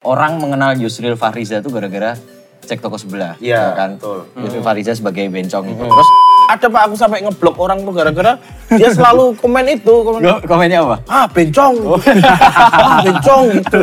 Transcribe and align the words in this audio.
orang 0.00 0.40
mengenal 0.40 0.72
Yusril 0.80 1.12
Fahriza 1.12 1.60
itu 1.60 1.68
gara-gara 1.68 2.16
cek 2.64 2.80
toko 2.80 2.96
sebelah. 2.96 3.36
Iya, 3.36 3.60
ya 3.60 3.76
kan? 3.76 3.90
betul. 4.00 4.18
Yusril 4.40 4.64
Fahriza 4.64 4.92
sebagai 4.96 5.28
bencong 5.28 5.64
itu. 5.68 5.84
Terus 5.84 6.08
Ada 6.50 6.66
pak 6.66 6.82
aku 6.88 6.96
sampai 6.96 7.20
ngeblok 7.22 7.60
orang 7.60 7.84
tuh 7.84 7.92
gara-gara 7.92 8.40
dia 8.72 8.90
selalu 8.90 9.36
komen 9.38 9.70
itu. 9.70 9.94
Komen, 10.02 10.20
go- 10.24 10.42
komennya 10.48 10.82
apa? 10.82 10.96
ah 11.06 11.28
bencong. 11.28 11.74
ah 12.24 12.98
bencong 13.04 13.42
gitu. 13.60 13.80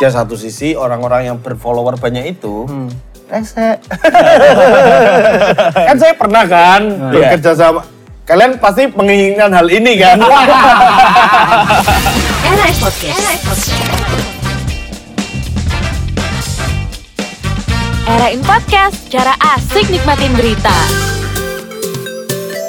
Dia 0.00 0.08
satu 0.10 0.34
sisi 0.34 0.72
orang-orang 0.72 1.30
yang 1.30 1.36
berfollower 1.38 2.00
banyak 2.00 2.32
itu. 2.32 2.64
Rese. 3.28 3.76
kan 5.86 5.96
saya 6.00 6.16
pernah 6.16 6.48
kan 6.48 7.12
bekerja 7.12 7.52
sama. 7.54 7.84
Kalian 8.24 8.56
pasti 8.56 8.88
menginginkan 8.88 9.52
hal 9.52 9.68
ini 9.68 10.00
kan? 10.00 10.16
Podcast. 12.82 13.14
RAIN 13.22 13.40
Podcast, 13.46 14.21
cara 18.02 19.30
asik 19.54 19.86
nikmatin 19.86 20.34
berita. 20.34 20.74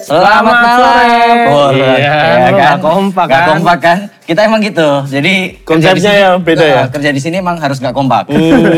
Selamat, 0.04 0.30
Selamat 0.30 0.54
malam. 0.54 0.78
sore. 0.78 1.16
Wah, 1.48 1.70
Iya, 1.72 1.94
ya 1.96 2.14
lu 2.44 2.54
nggak 2.54 2.78
kompak 2.78 3.26
kan? 3.26 3.46
kompak 3.50 3.78
kan? 3.80 3.98
Kita 4.24 4.40
emang 4.46 4.60
gitu. 4.62 4.90
Jadi 5.08 5.34
Konsepnya 5.64 5.96
di 5.96 6.02
sini- 6.04 6.20
ya 6.20 6.30
beda 6.38 6.66
ya? 6.66 6.84
Kerja 6.86 7.10
di 7.10 7.22
sini 7.24 7.36
emang 7.40 7.58
harus 7.58 7.80
nggak 7.80 7.96
kompak. 7.96 8.30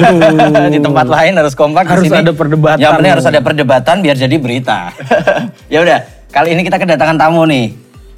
di 0.73 0.79
tempat 0.79 1.07
lain 1.09 1.33
harus 1.35 1.53
kompak. 1.53 1.83
di 1.83 1.91
Harus 1.91 2.03
sini- 2.07 2.21
ada 2.21 2.31
perdebatan. 2.31 2.79
Ya 2.79 2.89
benar 2.93 3.19
harus 3.19 3.27
ada 3.27 3.41
perdebatan 3.41 3.95
biar 3.99 4.15
jadi 4.15 4.35
berita. 4.37 4.93
ya 5.73 5.81
udah, 5.81 5.99
kali 6.29 6.55
ini 6.55 6.61
kita 6.63 6.77
kedatangan 6.77 7.17
tamu 7.19 7.43
nih. 7.43 7.73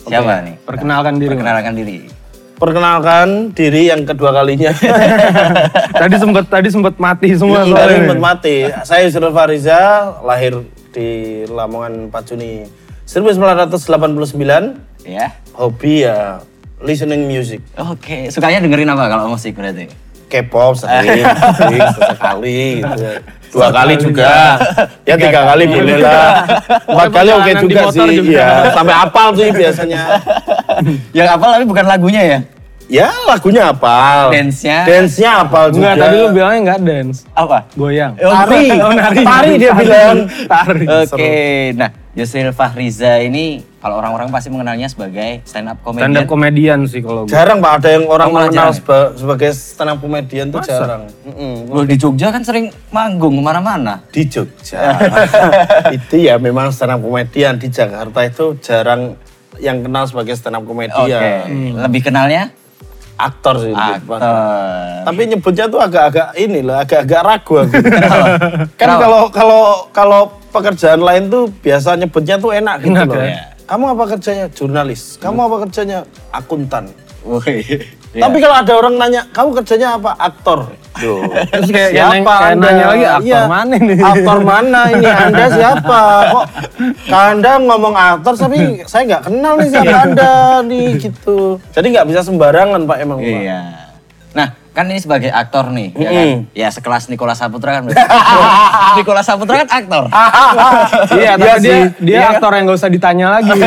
Siapa 0.05 0.45
nih? 0.45 0.55
Perkenalkan 0.61 1.13
diri. 1.17 1.29
Perkenalkan 1.31 1.73
diri. 1.73 1.97
Perkenalkan 2.57 3.53
diri 3.53 3.93
yang 3.93 4.01
kedua 4.01 4.33
kalinya. 4.33 4.73
tadi 6.01 6.15
sempat 6.17 6.49
tadi 6.49 6.73
sempat 6.73 6.97
mati 6.97 7.37
semua 7.37 7.61
Tadi 7.61 7.69
soalnya. 7.69 7.97
sempat 8.01 8.19
mati. 8.19 8.55
Saya 8.81 9.05
Yusril 9.05 9.29
Fariza, 9.29 9.79
lahir 10.25 10.65
di 10.89 11.09
Lamongan 11.45 12.09
4 12.09 12.29
Juni 12.33 12.65
1989. 13.05 15.05
Ya. 15.05 15.37
Hobi 15.53 16.01
ya 16.01 16.41
listening 16.81 17.29
music. 17.29 17.61
Oke, 17.77 18.33
sukanya 18.33 18.57
dengerin 18.57 18.89
apa 18.89 19.05
kalau 19.05 19.29
musik 19.29 19.53
berarti? 19.53 20.09
K-pop 20.27 20.75
sering, 20.75 21.23
sering 21.55 21.87
sekali 21.87 22.59
gitu. 22.83 23.09
Dua 23.47 23.71
kali 23.71 23.95
juga. 23.95 24.59
Ya 25.07 25.15
tiga 25.15 25.47
kali 25.47 25.71
boleh 25.71 26.03
lah. 26.03 26.43
Empat 26.83 27.09
kali 27.15 27.29
oke 27.31 27.51
juga 27.63 27.81
sih. 27.95 28.03
juga. 28.11 28.27
Iya, 28.27 28.49
sampai 28.75 28.95
apal 28.97 29.27
sih 29.39 29.47
biasanya. 29.55 30.03
Yang 31.11 31.27
apa 31.33 31.45
tapi 31.53 31.63
bukan 31.65 31.85
lagunya 31.85 32.21
ya? 32.23 32.39
Ya 32.87 33.11
lagunya 33.27 33.67
apal. 33.67 34.31
Dance-nya? 34.31 34.87
Dance-nya 34.87 35.43
apal 35.43 35.75
juga. 35.75 35.91
Enggak, 35.91 35.95
tadi 35.99 36.15
lu 36.17 36.27
bilangnya 36.31 36.59
enggak 36.63 36.79
dance. 36.87 37.17
Apa? 37.35 37.67
Goyang. 37.75 38.15
Tari. 38.15 38.63
Oh, 38.79 38.93
nari. 38.95 39.21
Tari 39.27 39.51
dia 39.59 39.71
bilang. 39.75 40.17
Tari. 40.47 40.85
Oke, 40.87 41.35
nah 41.75 41.91
Yusril 42.15 42.55
Fahriza 42.55 43.19
ini 43.19 43.59
kalau 43.77 43.99
orang-orang 43.99 44.31
pasti 44.31 44.47
mengenalnya 44.47 44.87
sebagai 44.87 45.43
stand 45.43 45.67
up 45.67 45.83
comedian. 45.83 46.07
Stand 46.07 46.17
up 46.17 46.25
komedian 46.25 46.79
sih 46.87 47.03
kalau 47.03 47.27
gue. 47.27 47.35
Jarang 47.35 47.59
pak 47.59 47.71
ada 47.77 47.89
yang 47.91 48.07
orang 48.07 48.27
Oh, 48.31 48.33
malah 48.33 48.47
mengenal 48.49 48.71
ya? 48.71 48.73
seba- 48.73 49.11
sebagai 49.13 49.49
stand 49.51 49.91
up 49.91 49.99
comedian 49.99 50.47
tuh 50.47 50.63
jarang. 50.63 51.11
Mm-mm. 51.27 51.67
Loh, 51.67 51.83
di 51.83 51.99
Jogja 51.99 52.31
kan 52.31 52.41
sering 52.41 52.71
manggung 52.89 53.35
ke 53.35 53.43
mana-mana. 53.43 53.99
Di 54.09 54.23
Jogja. 54.23 54.95
itu 55.99 56.15
ya 56.23 56.39
memang 56.39 56.71
stand 56.71 56.95
up 56.95 57.03
comedian 57.03 57.59
di 57.59 57.67
Jakarta 57.67 58.23
itu 58.23 58.55
jarang 58.63 59.19
yang 59.57 59.81
kenal 59.81 60.05
sebagai 60.05 60.35
stand 60.35 60.55
up 60.55 60.63
Oke, 60.63 60.69
comedian. 60.69 61.79
lebih 61.79 62.01
kenalnya 62.03 62.51
Aktor 63.17 63.57
sih. 63.57 63.73
aktor. 63.73 64.21
Tapi 65.01 65.21
nyebutnya 65.25 65.65
tuh 65.65 65.81
agak-agak 65.81 66.37
ini 66.37 66.61
loh, 66.61 66.77
agak-agak 66.77 67.21
ragu 67.25 67.53
aku. 67.65 67.73
kan 68.79 68.89
kalau 68.93 69.21
kalau 69.33 69.63
kalau 69.89 70.21
pekerjaan 70.53 71.01
lain 71.01 71.25
tuh 71.25 71.49
biasa 71.49 71.97
nyebutnya 71.97 72.37
tuh 72.37 72.53
enak 72.53 72.77
gitu 72.85 72.93
Enak 72.93 73.09
loh. 73.09 73.17
ya? 73.17 73.57
Kamu 73.65 73.83
apa 73.97 74.03
kerjanya? 74.13 74.45
Jurnalis. 74.53 75.17
Kamu 75.17 75.39
apa 75.43 75.65
kerjanya? 75.65 76.05
Akuntan. 76.29 76.93
Woi. 78.17 78.23
Tapi 78.25 78.37
kalau 78.41 78.55
ada 78.57 78.73
orang 78.73 78.97
nanya, 78.97 79.21
kamu 79.29 79.49
kerjanya 79.53 79.93
apa? 79.93 80.17
Aktor. 80.17 80.73
Duh. 80.97 81.21
Terus 81.53 81.69
kayak- 81.69 81.93
siapa 81.93 82.17
kayak 82.25 82.49
anda? 82.49 82.65
nanya 82.65 82.85
lagi, 82.89 83.05
aktor 83.05 83.21
Iya. 83.29 83.41
mana 83.45 83.75
nih? 83.77 83.97
Aktor 84.01 84.37
mana 84.41 84.79
ini? 84.89 85.05
Anda 85.29 85.45
siapa? 85.47 86.01
Kok 87.05 87.13
anda 87.13 87.51
ngomong 87.59 87.93
aktor, 87.93 88.33
tapi 88.35 88.57
saya 88.83 89.01
nggak 89.05 89.23
kenal 89.23 89.53
nih 89.55 89.69
siapa 89.69 89.97
anda 90.03 90.33
nih 90.65 90.87
gitu. 90.97 91.61
Jadi 91.69 91.87
nggak 91.93 92.07
bisa 92.09 92.25
sembarangan 92.25 92.81
pak 92.83 92.97
emang 92.97 93.21
pak. 93.21 93.29
Iya. 93.29 93.59
Nah, 94.33 94.47
kan 94.77 94.85
ini 94.85 95.01
sebagai 95.01 95.33
aktor 95.33 95.73
nih, 95.73 95.89
ya 95.91 96.09
kan? 96.11 96.25
Mm. 96.27 96.37
Ya 96.53 96.69
sekelas 96.69 97.09
Nikola 97.09 97.33
Saputra 97.33 97.73
kan. 97.73 97.89
Nikola 98.97 99.21
Saputra 99.21 99.57
kan 99.59 99.69
aktor. 99.73 100.03
Iya, 101.17 101.33
tapi 101.33 101.41
Iya 101.41 101.55
dia 101.57 101.57
sih. 101.57 101.81
dia 101.99 102.13
Iya. 102.15 102.27
aktor 102.31 102.51
yang 102.51 102.63
gak 102.65 102.77
usah 102.77 102.89
ditanya 102.89 103.27
lagi. 103.31 103.57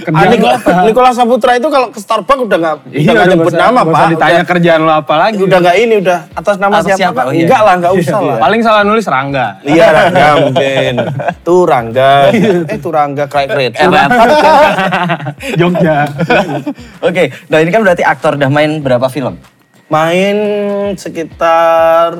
Ah, 0.00 0.02
Kerjaan 0.02 0.22
lu 0.22 0.32
Niko- 0.32 0.52
apa? 0.54 0.70
Nikola 0.82 1.10
Saputra 1.10 1.52
itu 1.54 1.68
kalau 1.68 1.88
ke 1.88 1.98
Starbucks 1.98 2.40
udah 2.42 2.58
nggak 2.58 2.74
udah 2.80 2.88
nggak 2.90 3.12
udah 3.12 3.26
nyebut 3.26 3.44
nggak 3.44 3.52
usah- 3.52 3.60
nama 3.66 3.80
pak. 3.80 3.92
usah 3.92 4.06
ditanya 4.08 4.32
Udah- 4.34 4.48
kerjaan 4.48 4.80
lo 4.80 4.92
apa 4.94 5.14
lagi. 5.18 5.36
udah 5.38 5.58
nggak 5.60 5.76
ini 5.78 5.94
udah 5.98 6.18
atas 6.32 6.56
nama 6.56 6.72
Atas 6.74 6.86
siapa? 6.86 6.98
siapa? 6.98 7.12
Pak? 7.12 7.24
Oh, 7.26 7.32
iya. 7.32 7.42
Enggak 7.42 7.60
lah 7.60 7.74
nggak 7.76 7.94
usah 7.94 8.18
lah. 8.18 8.36
Paling 8.38 8.60
salah 8.60 8.82
nulis 8.82 9.06
Rangga. 9.06 9.46
Iya 9.62 9.86
Rangga 9.90 10.26
mungkin. 10.40 10.94
Tuh 11.42 11.62
Rangga. 11.62 12.10
Eh 12.64 12.78
tuh 12.78 12.90
Rangga 12.90 13.24
kayak 13.26 13.48
kereta. 13.50 13.80
Jogja. 15.54 15.96
Oke, 17.00 17.22
nah 17.46 17.58
ini 17.58 17.68
kan 17.68 17.80
berarti 17.80 18.02
aktor 18.02 18.34
udah 18.34 18.48
main 18.48 18.80
berapa 18.80 19.06
film? 19.06 19.36
Main 19.90 20.36
sekitar 20.94 22.14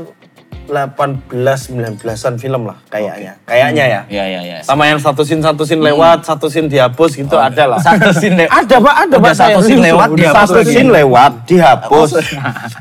18-19an 0.66 1.98
film 2.36 2.62
lah 2.62 2.78
kayaknya. 2.86 3.38
Kayaknya 3.42 3.84
ya. 3.84 4.00
Iya, 4.06 4.24
iya, 4.28 4.40
iya. 4.44 4.58
Sama 4.60 4.86
yang 4.86 4.98
satu 4.98 5.22
scene 5.22 5.38
satu 5.38 5.62
scene 5.62 5.78
lewat, 5.80 6.22
satu 6.22 6.46
scene 6.46 6.66
dihapus 6.66 7.14
gitu 7.16 7.34
ada 7.34 7.66
lah. 7.66 7.78
Satu 7.86 8.10
scene 8.12 8.34
le- 8.36 8.50
Ada 8.50 8.76
pak, 8.76 8.94
ada 9.00 9.16
pak. 9.16 9.32
satu 9.34 9.60
scene 9.60 9.82
lewat, 9.82 10.08
dihapus 10.12 10.38
Satu 10.46 10.60
scene 10.64 10.90
lewat, 10.92 11.32
dihapus. 11.44 12.10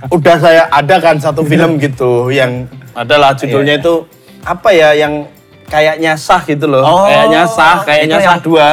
Udah 0.09 0.35
saya 0.38 0.63
ada 0.67 0.95
kan 0.97 1.16
satu 1.17 1.41
film 1.44 1.78
gitu 1.78 2.29
yang 2.29 2.66
adalah 2.94 3.33
judulnya 3.33 3.78
itu 3.78 4.05
apa 4.41 4.69
ya 4.69 4.94
yang 4.95 5.25
kayaknya 5.66 6.13
sah 6.13 6.41
gitu 6.41 6.66
loh. 6.66 6.81
kayaknya 7.05 7.41
sah, 7.47 7.78
kayaknya 7.81 8.17
Oh, 8.17 8.23
sah 8.23 8.38
dua. 8.39 8.67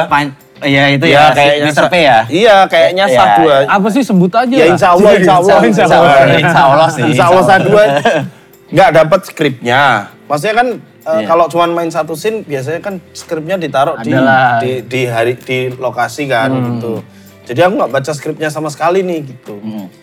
Iya, 0.63 0.83
itu 0.93 1.05
Iya, 1.05 1.21
ya, 1.21 1.25
kayaknya 1.33 1.65
Mr. 1.69 1.85
P 1.89 1.95
ya? 2.01 2.19
Iya, 2.27 2.55
kayaknya 2.65 3.05
Iya, 3.05 3.17
sah 3.17 3.27
dua. 3.37 3.57
Apa 3.69 3.87
sih 3.93 4.01
sebut 4.01 4.31
aja 4.33 4.49
Ya 4.49 4.65
insya 4.69 4.89
Allah, 4.93 5.11
insya 5.13 5.33
Allah, 5.37 5.57
Insya 5.61 5.85
Allah. 5.85 6.15
Insya 6.33 6.61
Allah 6.63 6.87
sih. 6.89 7.03
Insya 7.05 7.25
Allah 7.29 7.43
sah 7.45 7.59
dua. 7.61 7.83
Nggak 8.67 8.89
dapat 8.93 9.19
skripnya. 9.25 9.81
Maksudnya 10.27 10.55
kan 10.55 10.67
eh, 10.77 11.19
Iya. 11.23 11.25
kalau 11.25 11.45
cuma 11.47 11.65
main 11.67 11.87
satu 11.87 12.13
scene 12.13 12.43
biasanya 12.43 12.83
kan 12.83 12.99
skripnya 13.15 13.55
ditaruh 13.55 13.95
di, 14.01 14.11
di 14.59 14.71
di 14.83 15.01
hari 15.07 15.39
di 15.39 15.71
lokasi 15.71 16.27
kan 16.27 16.51
gitu. 16.51 16.99
Jadi 17.47 17.59
aku 17.63 17.73
nggak 17.79 17.91
baca 17.95 18.11
skripnya 18.11 18.49
sama 18.51 18.67
sekali 18.67 19.07
nih 19.07 19.23
gitu. 19.23 19.55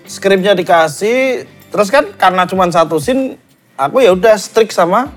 Skripnya 0.08 0.56
dikasih, 0.56 1.44
terus 1.68 1.92
kan 1.92 2.08
karena 2.16 2.48
cuma 2.48 2.64
satu 2.72 2.96
scene, 2.96 3.36
aku 3.76 4.00
ya 4.00 4.16
udah 4.16 4.32
strict 4.40 4.72
sama 4.72 5.12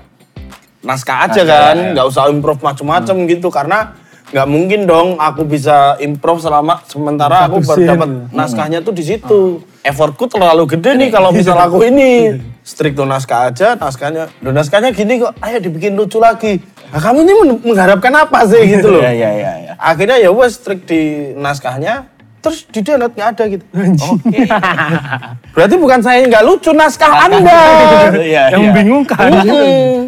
naskah 0.78 1.24
aja 1.26 1.40
Naskah, 1.42 1.58
kan, 1.72 1.76
ya. 1.80 1.88
nggak 1.96 2.06
usah 2.06 2.28
improv 2.28 2.60
macem-macem 2.60 3.16
gitu 3.26 3.48
karena 3.48 3.97
nggak 4.28 4.48
mungkin 4.48 4.84
dong 4.84 5.16
aku 5.16 5.48
bisa 5.48 5.96
improv 5.98 6.36
selama 6.36 6.84
sementara 6.84 7.48
aku 7.48 7.64
baru 7.64 7.80
dapat 7.86 8.08
naskahnya 8.28 8.84
tuh 8.84 8.92
di 8.92 9.00
situ. 9.00 9.64
Effortku 9.80 10.28
terlalu 10.28 10.68
gede 10.76 11.00
nih 11.00 11.08
kalau 11.08 11.32
misal 11.32 11.56
aku 11.64 11.80
ini 11.80 12.36
strict 12.60 13.00
tuh 13.00 13.08
naskah 13.08 13.48
aja, 13.48 13.72
naskahnya, 13.72 14.28
lo 14.44 14.52
naskahnya 14.52 14.92
gini 14.92 15.24
kok, 15.24 15.32
ayo 15.40 15.56
dibikin 15.56 15.96
lucu 15.96 16.20
lagi. 16.20 16.60
Nah, 16.92 17.00
kamu 17.00 17.24
ini 17.24 17.32
men- 17.40 17.62
mengharapkan 17.64 18.12
apa 18.12 18.44
sih 18.44 18.60
gitu 18.68 18.88
loh? 18.92 19.00
Iya, 19.00 19.12
iya, 19.16 19.30
iya. 19.32 19.52
iya. 19.64 19.72
Akhirnya 19.80 20.20
ya 20.20 20.28
wes 20.28 20.60
strict 20.60 20.84
di 20.84 21.32
naskahnya, 21.32 22.04
terus 22.48 22.64
di 22.72 22.80
download 22.80 23.12
nggak 23.12 23.28
ada 23.36 23.44
gitu. 23.52 23.64
Oke. 24.08 24.40
Berarti 25.54 25.74
bukan 25.76 26.00
saya 26.00 26.24
yang 26.24 26.32
nggak 26.32 26.44
lucu, 26.48 26.70
naskah 26.72 27.12
anda. 27.28 27.60
Iya, 28.16 28.56
yang 28.56 28.60
iya. 28.64 28.68
membingungkan 28.72 29.20
Mm-mm. 29.20 29.36
gitu. 29.44 29.56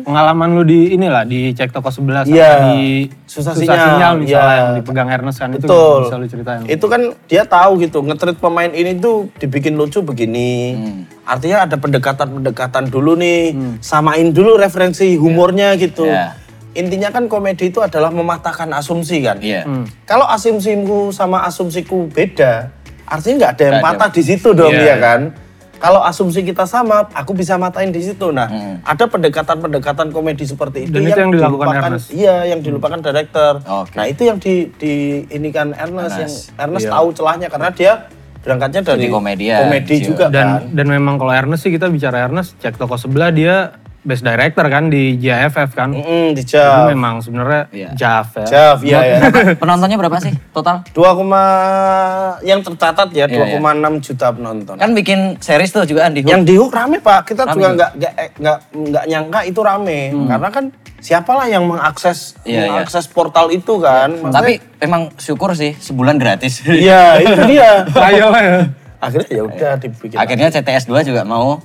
Pengalaman 0.08 0.48
lu 0.56 0.62
di 0.64 0.96
inilah 0.96 1.28
di 1.28 1.52
cek 1.52 1.68
toko 1.70 1.92
sebelah 1.92 2.24
sama 2.24 2.32
Iya. 2.32 2.50
di 2.72 3.12
Susah 3.30 3.54
susah, 3.54 3.62
sinyal, 3.62 3.86
sinyal, 3.94 4.12
misalnya 4.18 4.56
yang 4.58 4.70
dipegang 4.82 5.06
Ernest 5.06 5.38
kan 5.38 5.54
itu 5.54 5.68
bisa 5.68 6.16
lu 6.18 6.26
ceritain. 6.26 6.66
Itu 6.66 6.86
kan 6.90 7.14
dia 7.30 7.46
tahu 7.46 7.78
gitu, 7.78 8.02
ngetrit 8.02 8.40
pemain 8.40 8.72
ini 8.72 8.98
tuh 8.98 9.30
dibikin 9.38 9.78
lucu 9.78 10.02
begini. 10.02 10.74
Artinya 11.22 11.62
ada 11.68 11.78
pendekatan-pendekatan 11.78 12.90
dulu 12.90 13.14
nih, 13.14 13.54
samain 13.78 14.34
dulu 14.34 14.58
referensi 14.58 15.14
humornya 15.14 15.76
gitu. 15.78 16.08
Iya. 16.08 16.39
Intinya 16.72 17.10
kan 17.10 17.26
komedi 17.26 17.68
itu 17.68 17.78
adalah 17.78 18.08
mematahkan 18.08 18.70
asumsi 18.72 19.20
kan. 19.20 19.38
Iya. 19.38 19.66
Kalau 20.04 20.22
asumsimu 20.24 21.10
sama 21.10 21.42
asumsiku 21.42 22.06
beda, 22.06 22.70
artinya 23.04 23.36
nggak 23.40 23.52
ada 23.52 23.64
yang 23.64 23.76
ada. 23.76 23.86
patah 23.86 24.10
di 24.10 24.22
situ 24.22 24.48
dong 24.50 24.70
Iya, 24.70 24.78
ya 24.78 24.86
iya. 24.86 24.96
kan. 24.96 25.20
Kalau 25.76 26.04
asumsi 26.04 26.44
kita 26.44 26.68
sama, 26.68 27.08
aku 27.10 27.32
bisa 27.32 27.56
matain 27.56 27.88
di 27.88 27.98
situ. 27.98 28.28
Nah, 28.28 28.46
Hmm. 28.46 28.76
ada 28.82 29.08
pendekatan-pendekatan 29.08 30.12
komedi 30.12 30.44
seperti 30.44 30.84
itu 30.84 30.92
Dan 30.92 31.08
itu 31.08 31.16
yang 31.18 31.32
dilakukan 31.32 31.66
dilupakan- 31.66 31.90
Ernest. 31.90 32.06
Iya, 32.12 32.36
yang 32.46 32.60
dilupakan 32.60 33.00
director. 33.00 33.52
Oke. 33.64 33.96
Nah, 33.96 34.04
itu 34.04 34.22
yang 34.22 34.36
di, 34.36 34.54
di 34.76 34.94
ini 35.26 35.48
kan 35.48 35.72
Ernest, 35.72 36.14
yang 36.14 36.28
Ernest. 36.28 36.52
Ernest 36.54 36.84
Iya. 36.84 36.92
tahu 36.92 37.06
celahnya 37.16 37.48
karena 37.48 37.70
dia 37.72 37.92
berangkatnya 38.40 38.80
dari 38.86 39.00
Jadi 39.02 39.08
komedian, 39.10 39.58
komedi 39.58 39.96
Cio. 39.96 40.06
juga 40.06 40.24
dan 40.28 40.46
kan. 40.46 40.62
dan 40.70 40.86
memang 40.86 41.16
kalau 41.16 41.32
Ernest 41.34 41.60
sih 41.60 41.72
kita 41.72 41.88
bicara 41.88 42.24
Ernest 42.24 42.56
cek 42.56 42.76
toko 42.76 42.96
sebelah 42.96 43.28
dia 43.30 43.79
best 44.00 44.24
director 44.24 44.64
kan 44.66 44.88
di 44.88 45.16
JFF 45.16 45.70
kan. 45.72 45.92
Mm, 45.92 46.32
di 46.32 46.42
Itu 46.42 46.56
Jav. 46.56 46.88
memang 46.88 47.20
sebenarnya 47.20 47.68
Iya. 47.68 47.88
Jav 47.92 48.26
ya. 48.32 48.46
Jav, 48.48 48.76
iya 48.80 49.00
ya. 49.04 49.18
Penontonnya 49.60 50.00
berapa 50.00 50.16
sih 50.18 50.32
total? 50.50 50.80
2, 50.96 52.40
yang 52.42 52.60
tercatat 52.64 53.08
ya 53.12 53.28
Iya, 53.28 53.60
2,6 53.60 54.00
juta 54.00 54.26
penonton. 54.32 54.74
Kan 54.80 54.90
bikin 54.96 55.36
series 55.38 55.70
tuh 55.70 55.84
juga 55.84 56.08
di 56.08 56.24
Hook. 56.24 56.32
Yang 56.32 56.42
di 56.48 56.54
Hook 56.56 56.72
rame 56.72 56.98
pak, 56.98 57.28
kita 57.28 57.44
Rame 57.44 57.54
juga 57.54 57.68
nggak 57.76 57.90
nggak 57.96 58.12
eh, 58.16 58.30
nggak 58.40 58.58
nggak 58.72 59.04
nyangka 59.06 59.40
itu 59.44 59.60
rame, 59.60 60.00
karena 60.26 60.48
kan 60.48 60.64
siapalah 61.00 61.46
yang 61.48 61.64
mengakses 61.64 62.36
Iya, 62.44 62.64
iya. 62.64 62.70
mengakses 62.72 63.04
portal 63.08 63.48
itu 63.48 63.80
kan. 63.80 64.12
Maksudnya- 64.12 64.32
Tapi 64.32 64.52
emang 64.80 65.12
syukur 65.16 65.52
sih 65.52 65.76
sebulan 65.76 66.16
gratis. 66.16 66.64
iya 66.64 67.20
itu 67.20 67.40
dia. 67.48 67.84
Ayo 68.08 68.32
ya. 68.32 68.68
Akhirnya 69.00 69.28
ya 69.32 69.42
udah 69.48 69.72
dibikin. 69.80 70.16
Akhirnya 70.20 70.52
CTS 70.52 70.84
2 70.84 71.00
juga 71.08 71.24
mau 71.24 71.56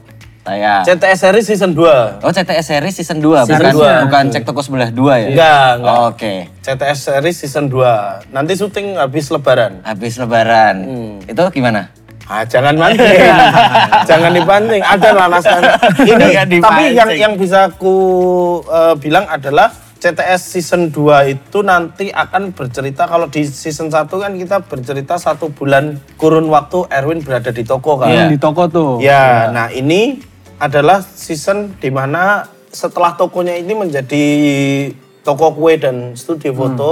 tayang. 0.46 0.86
CTS 0.86 1.20
series 1.26 1.46
season 1.50 1.74
2 1.74 2.22
Oh 2.22 2.30
CTS 2.30 2.66
series 2.70 2.94
season 2.94 3.18
2 3.18 3.50
Season 3.50 3.58
bukan 3.58 3.74
dua. 3.74 3.92
bukan 4.06 4.24
cek 4.30 4.44
toko 4.46 4.62
sebelah 4.62 4.94
2 4.94 5.02
ya? 5.02 5.28
Enggak, 5.34 5.70
enggak. 5.82 5.98
Oh, 5.98 6.06
Oke. 6.14 6.34
CTS 6.62 7.00
series 7.02 7.36
season 7.36 7.66
2 7.74 8.30
Nanti 8.30 8.54
syuting 8.54 9.02
habis 9.02 9.34
lebaran. 9.34 9.82
Habis 9.82 10.22
lebaran. 10.22 10.76
Hmm. 10.86 11.14
Itu 11.26 11.42
gimana? 11.50 11.90
Ah, 12.26 12.42
jangan 12.42 12.74
mancing. 12.74 13.06
jangan 14.10 14.32
dipancing. 14.34 14.82
Ada 14.82 15.10
lah 15.14 15.28
naskah. 15.30 15.62
Ini 16.10 16.26
tapi 16.34 16.58
dipancing. 16.58 16.94
yang 16.98 17.10
yang 17.14 17.34
bisa 17.38 17.70
aku 17.70 17.96
eh, 18.66 18.96
bilang 18.98 19.30
adalah 19.30 19.70
CTS 20.02 20.42
season 20.58 20.90
2 20.94 21.34
itu 21.34 21.62
nanti 21.62 22.10
akan 22.14 22.54
bercerita 22.54 23.06
kalau 23.06 23.30
di 23.30 23.46
season 23.46 23.94
1 23.94 24.10
kan 24.10 24.34
kita 24.38 24.58
bercerita 24.66 25.18
satu 25.18 25.50
bulan 25.54 25.98
kurun 26.18 26.50
waktu 26.50 26.86
Erwin 26.94 27.22
berada 27.22 27.54
di 27.54 27.62
toko 27.62 27.98
kan. 28.02 28.10
Iya. 28.10 28.26
Di 28.30 28.38
toko 28.42 28.70
tuh. 28.70 28.92
Ya, 29.02 29.50
nah 29.54 29.70
ini 29.70 30.18
adalah 30.58 31.04
season 31.04 31.76
di 31.76 31.90
mana 31.90 32.48
setelah 32.70 33.16
tokonya 33.16 33.56
ini 33.56 33.72
menjadi 33.72 34.26
toko 35.22 35.52
kue 35.52 35.76
dan 35.76 36.14
studio 36.14 36.52
foto. 36.52 36.92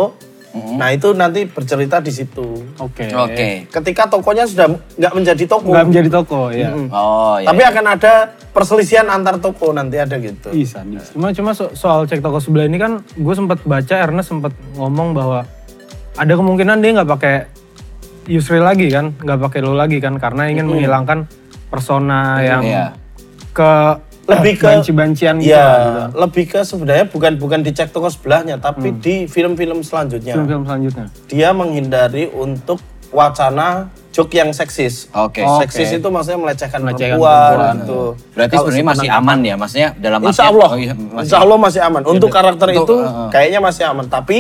Nah 0.54 0.94
itu 0.94 1.18
nanti 1.18 1.50
bercerita 1.50 1.98
di 1.98 2.13
situ. 2.13 2.45
Oke. 2.77 3.10
Oke. 3.10 3.65
Ketika 3.68 4.06
tokonya 4.06 4.45
sudah 4.45 4.69
nggak 4.69 5.13
menjadi 5.13 5.44
toko, 5.50 5.74
Nggak 5.74 5.88
menjadi 5.89 6.10
toko 6.13 6.39
ya. 6.54 6.69
Oh 6.94 7.42
ya. 7.42 7.50
tapi 7.50 7.62
akan 7.65 7.86
ada 7.89 8.13
perselisihan 8.54 9.10
antar 9.10 9.42
toko 9.42 9.74
nanti 9.74 9.98
ada 9.98 10.13
gitu. 10.15 10.54
Bisa, 10.54 10.86
bisa. 10.86 11.10
Cuma 11.10 11.33
cuma 11.33 11.51
so- 11.57 11.74
soal 11.74 12.06
cek 12.06 12.21
toko 12.21 12.38
sebelah 12.38 12.69
ini 12.69 12.77
kan 12.77 13.01
gue 13.01 13.33
sempat 13.33 13.65
baca 13.65 13.95
Ernest 13.98 14.30
sempat 14.30 14.54
ngomong 14.77 15.18
bahwa 15.18 15.42
ada 16.13 16.33
kemungkinan 16.38 16.77
dia 16.80 17.01
nggak 17.01 17.10
pakai 17.10 17.36
Yusril 18.24 18.62
lagi 18.62 18.88
kan, 18.88 19.12
nggak 19.18 19.39
pakai 19.42 19.60
lo 19.60 19.74
lagi 19.74 19.98
kan 19.98 20.15
karena 20.15 20.48
ingin 20.48 20.69
menghilangkan 20.69 21.25
persona 21.68 22.39
yang 22.39 22.62
Iya. 22.63 22.86
Ke 23.54 23.72
Lebih 24.24 24.56
ke- 24.56 24.66
banci-bancian 24.66 25.36
gitu. 25.38 25.52
Ya, 25.52 25.68
gitu. 25.78 26.02
lebih 26.18 26.46
ke 26.48 26.60
sebenarnya 26.64 27.06
bukan 27.06 27.36
bukan 27.36 27.60
dicek 27.60 27.92
toko 27.92 28.08
sebelahnya, 28.08 28.56
tapi 28.56 28.96
di 28.96 29.28
film-film 29.28 29.84
selanjutnya. 29.84 30.34
Film-film 30.34 30.64
selanjutnya. 30.64 31.06
Dia 31.28 31.52
menghindari 31.52 32.28
untuk 32.28 32.80
wacana 33.12 33.92
joke 34.10 34.34
yang 34.34 34.50
seksis. 34.50 35.12
Oke. 35.12 35.44
Seksis 35.62 35.94
itu 35.94 36.08
maksudnya 36.08 36.40
melecehkan, 36.40 36.82
Melecehkan 36.82 37.18
perempuan, 37.18 37.52
perempuan. 37.52 37.76
gitu. 37.78 38.02
Berarti 38.32 38.54
Kalau 38.54 38.64
sebenarnya 38.66 38.88
masih 38.88 39.10
aman 39.12 39.40
ya, 39.44 39.56
maksudnya 39.56 39.90
dalam 39.98 40.20
Insya 40.24 40.46
Allah, 40.48 40.70
Oh, 40.70 40.80
iya, 40.80 40.94
masih- 40.94 41.22
Insya 41.22 41.38
Allah 41.38 41.58
masih 41.60 41.82
aman. 41.84 42.02
Untuk 42.04 42.30
karakter 42.30 42.68
Untuk, 42.72 42.84
itu 42.86 42.96
uh, 42.96 43.06
uh. 43.06 43.30
kayaknya 43.30 43.60
masih 43.60 43.84
aman, 43.86 44.06
tapi 44.08 44.38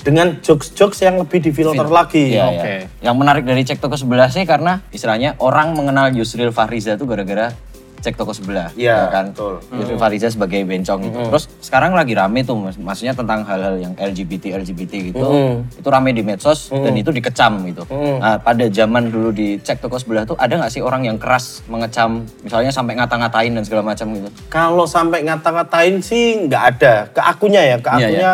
dengan 0.00 0.38
jokes-jokes 0.38 1.02
yang 1.02 1.18
lebih 1.18 1.42
difilter 1.42 1.82
lagi. 1.84 2.38
Iya, 2.38 2.46
Oke. 2.46 2.74
iya. 2.78 3.10
Yang 3.10 3.16
menarik 3.18 3.42
dari 3.42 3.66
cek 3.66 3.82
toko 3.82 3.98
sebelah 3.98 4.30
sih 4.30 4.46
karena 4.46 4.86
istilahnya 4.88 5.34
orang 5.36 5.74
mengenal 5.74 6.14
Yusril 6.14 6.54
Fahriza 6.54 6.94
itu 6.94 7.04
gara-gara 7.04 7.50
cek 7.98 8.14
toko 8.14 8.30
sebelah. 8.30 8.68
Iya, 8.74 8.96
ya 8.96 9.06
kan? 9.08 9.26
betul. 9.30 9.54
Yusril 9.72 9.96
Fahriza 9.96 10.28
sebagai 10.28 10.60
bencong 10.62 11.00
itu. 11.02 11.18
Terus 11.26 11.44
sekarang 11.60 11.92
lagi 11.92 12.12
rame 12.12 12.40
tuh 12.40 12.54
mas- 12.54 12.76
maksudnya 12.76 13.12
tentang 13.12 13.42
hal-hal 13.42 13.76
yang 13.76 13.92
LGBT 13.92 14.56
LGBT 14.56 14.92
gitu. 15.10 15.26
Itu 15.72 15.88
rame 15.88 16.10
di 16.10 16.20
medsos 16.20 16.68
dan 16.68 16.92
itu 16.92 17.10
dikecam 17.10 17.64
gitu. 17.64 17.82
Nah, 17.90 18.36
pada 18.36 18.64
zaman 18.66 19.08
dulu 19.08 19.30
di 19.30 19.56
cek 19.56 19.80
toko 19.80 19.96
sebelah 19.96 20.22
tuh 20.22 20.36
ada 20.36 20.54
nggak 20.54 20.70
sih 20.70 20.80
orang 20.80 21.04
yang 21.04 21.16
keras 21.16 21.64
mengecam 21.66 22.22
misalnya 22.40 22.70
sampai 22.70 22.94
ngata-ngatain 22.94 23.52
dan 23.52 23.62
segala 23.62 23.82
macam 23.84 24.06
gitu. 24.12 24.28
Kalau 24.46 24.84
sampai 24.84 25.22
ngata-ngatain 25.22 25.98
sih 25.98 26.46
nggak 26.46 26.62
ada. 26.76 26.94
Ke 27.08 27.20
akunya 27.20 27.62
ya, 27.64 27.76
ke 27.76 27.88
Iya, 27.88 27.98
akunya 27.98 28.32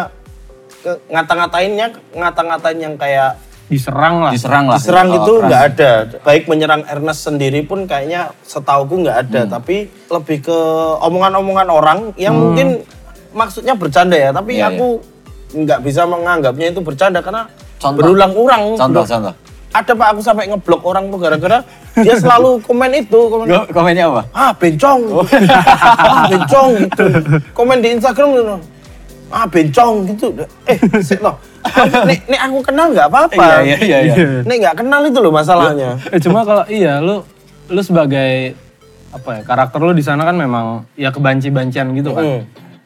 ke 0.82 0.90
ngata-ngatainnya 1.08 1.86
ngata-ngatain 2.12 2.78
yang 2.78 2.94
kayak 2.98 3.38
Diserang 3.72 4.14
lah. 4.20 4.30
Diserang 4.30 4.64
lah. 4.66 4.76
diserang 4.76 5.06
Oh, 5.08 5.14
gitu 5.14 5.32
keras. 5.34 5.46
nggak 5.48 5.62
ada. 5.66 5.92
Baik 6.20 6.44
menyerang 6.44 6.82
Ernest 6.84 7.24
sendiri 7.24 7.60
pun 7.62 7.84
kayaknya 7.84 8.20
setauku 8.42 9.00
nggak 9.00 9.16
ada. 9.22 9.40
Hmm. 9.42 9.50
Tapi 9.50 9.76
lebih 10.06 10.38
ke 10.42 10.58
omongan-omongan 11.00 11.68
orang 11.68 11.98
yang 12.14 12.34
mungkin 12.34 12.84
maksudnya 13.30 13.72
bercanda 13.72 14.14
ya. 14.14 14.30
Tapi 14.30 14.52
Hmm. 14.52 14.60
Iya, 14.60 14.66
aku 14.70 14.88
nggak 15.54 15.80
bisa 15.80 16.02
menganggapnya 16.04 16.66
itu 16.68 16.80
bercanda 16.80 17.18
karena 17.18 17.48
Contoh. 17.76 17.96
berulang-ulang. 17.98 18.76
Contoh, 18.76 19.02
contoh. 19.02 19.32
Ada 19.72 19.88
pak 19.90 20.06
aku 20.06 20.20
sampai 20.20 20.44
ngeblok 20.46 20.84
orang 20.84 21.08
tuh 21.08 21.16
gara-gara 21.16 21.64
dia 21.94 22.12
selalu 22.14 22.60
komen 22.66 22.92
itu. 22.94 23.20
Komen, 23.26 23.48
Go- 23.48 23.68
Komennya 23.70 24.04
apa? 24.06 24.22
ah 24.30 24.52
bencong, 24.52 25.00
ah 26.04 26.24
bencong 26.26 26.68
gitu. 26.78 27.04
Komen 27.56 27.80
di 27.80 27.88
Instagram 27.90 28.28
gitu. 28.34 28.54
Ah 29.32 29.48
bencong 29.48 30.12
gitu. 30.12 30.36
Eh, 30.68 30.76
sik 31.00 31.24
loh. 31.24 31.40
Nek, 32.08 32.26
nek 32.28 32.40
aku 32.50 32.58
kenal 32.68 32.90
nggak 32.92 33.08
apa-apa. 33.08 33.64
Iya, 33.64 33.78
iya, 33.80 33.98
iya, 34.04 34.14
iya. 34.14 34.26
Nek 34.44 34.56
nggak 34.60 34.76
kenal 34.84 35.00
itu 35.08 35.18
loh 35.22 35.32
masalahnya. 35.32 35.96
Eh 36.12 36.20
cuma 36.20 36.44
kalau 36.44 36.64
iya 36.68 37.00
lu 37.00 37.24
lu 37.72 37.80
sebagai 37.80 38.52
apa 39.12 39.40
ya 39.40 39.42
karakter 39.44 39.78
lu 39.80 39.92
di 39.94 40.04
sana 40.04 40.26
kan 40.26 40.36
memang 40.36 40.84
ya 40.98 41.08
kebanci-bancian 41.08 41.94
gitu 41.96 42.12
kan. 42.12 42.24
Mm. 42.24 42.42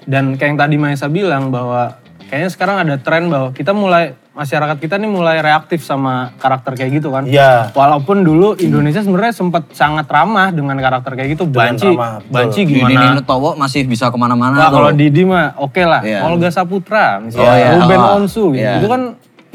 Dan 0.07 0.25
kayak 0.39 0.55
yang 0.55 0.59
tadi 0.61 0.77
Maesa 0.79 1.07
bilang 1.11 1.51
bahwa 1.51 1.99
kayaknya 2.31 2.51
sekarang 2.53 2.77
ada 2.87 2.95
tren 3.01 3.27
bahwa 3.27 3.51
kita 3.51 3.75
mulai 3.75 4.15
masyarakat 4.37 4.77
kita 4.77 5.01
nih 5.01 5.09
mulai 5.09 5.41
reaktif 5.41 5.81
sama 5.81 6.37
karakter 6.37 6.77
kayak 6.77 7.01
gitu 7.01 7.09
kan. 7.09 7.25
Iya. 7.25 7.73
Walaupun 7.73 8.21
dulu 8.21 8.53
Indonesia 8.61 9.01
sebenarnya 9.01 9.33
sempat 9.33 9.73
sangat 9.73 10.05
ramah 10.13 10.53
dengan 10.53 10.77
karakter 10.77 11.17
kayak 11.17 11.41
gitu. 11.41 11.49
Banci, 11.49 11.89
ramah, 11.89 12.21
banci 12.29 12.69
Didi 12.69 12.85
gimana? 12.85 13.17
Nutowo 13.17 13.57
masih 13.57 13.89
bisa 13.89 14.13
ke 14.13 14.19
mana-mana. 14.21 14.61
Nah, 14.61 14.69
kalau 14.69 14.93
Didi 14.93 15.25
mah 15.25 15.57
oke 15.57 15.81
lah. 15.81 16.05
Iya. 16.05 16.29
Olga 16.29 16.53
Saputra, 16.53 17.25
misalnya 17.25 17.49
Oh, 17.49 17.57
iya. 17.57 17.69
Ruben 17.81 18.01
Oh, 18.05 18.17
Onsu 18.21 18.45
gitu. 18.53 18.61
iya. 18.61 18.77
Itu 18.77 18.89
kan 18.93 19.03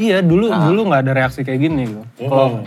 iya 0.01 0.17
dulu 0.25 0.49
dulu 0.49 0.89
nggak 0.89 1.01
ada 1.05 1.13
reaksi 1.13 1.45
kayak 1.45 1.61
gini 1.61 1.81
gitu. 1.85 2.01
Kalau 2.25 2.65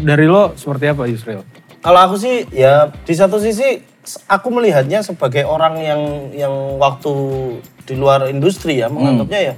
dari 0.00 0.24
lo 0.24 0.56
seperti 0.56 0.88
apa 0.88 1.04
Yusril? 1.04 1.44
Kalau 1.84 2.00
aku 2.00 2.16
sih 2.16 2.48
ya 2.48 2.88
di 3.04 3.12
satu 3.12 3.36
sisi 3.36 3.76
aku 4.24 4.48
melihatnya 4.48 5.04
sebagai 5.04 5.44
orang 5.44 5.76
yang 5.84 6.00
yang 6.32 6.54
waktu 6.80 7.12
di 7.84 7.94
luar 7.98 8.30
industri 8.30 8.78
ya 8.80 8.86
menganggapnya 8.88 9.52
ya 9.52 9.54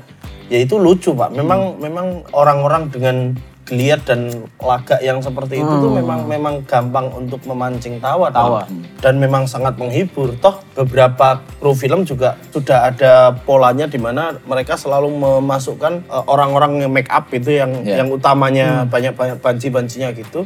ya 0.48 0.58
itu 0.60 0.76
lucu 0.76 1.12
pak. 1.12 1.30
Memang 1.30 1.76
memang 1.78 2.22
orang-orang 2.32 2.88
dengan 2.88 3.16
geliat 3.64 4.04
dan 4.04 4.28
lagak 4.60 5.00
yang 5.00 5.24
seperti 5.24 5.56
itu 5.56 5.72
tuh 5.80 5.88
memang 5.88 6.28
memang 6.28 6.60
gampang 6.68 7.08
untuk 7.08 7.40
memancing 7.48 7.96
tawa 7.96 8.28
tawa 8.28 8.68
dan 9.00 9.16
memang 9.16 9.48
sangat 9.48 9.80
menghibur. 9.80 10.36
Toh 10.36 10.60
beberapa 10.76 11.40
kru 11.56 11.72
film 11.72 12.04
juga 12.04 12.36
sudah 12.52 12.92
ada 12.92 13.32
polanya 13.32 13.88
di 13.88 13.96
mana 13.96 14.36
mereka 14.44 14.76
selalu 14.76 15.08
memasukkan 15.16 16.04
eh, 16.04 16.24
orang-orang 16.28 16.84
yang 16.84 16.92
make 16.92 17.08
up 17.08 17.24
itu 17.32 17.56
yang 17.56 17.72
Iya. 17.80 18.04
yang 18.04 18.12
utamanya 18.12 18.84
banyak-banyak 18.84 19.40
banci-bancinya 19.40 20.12
gitu 20.12 20.44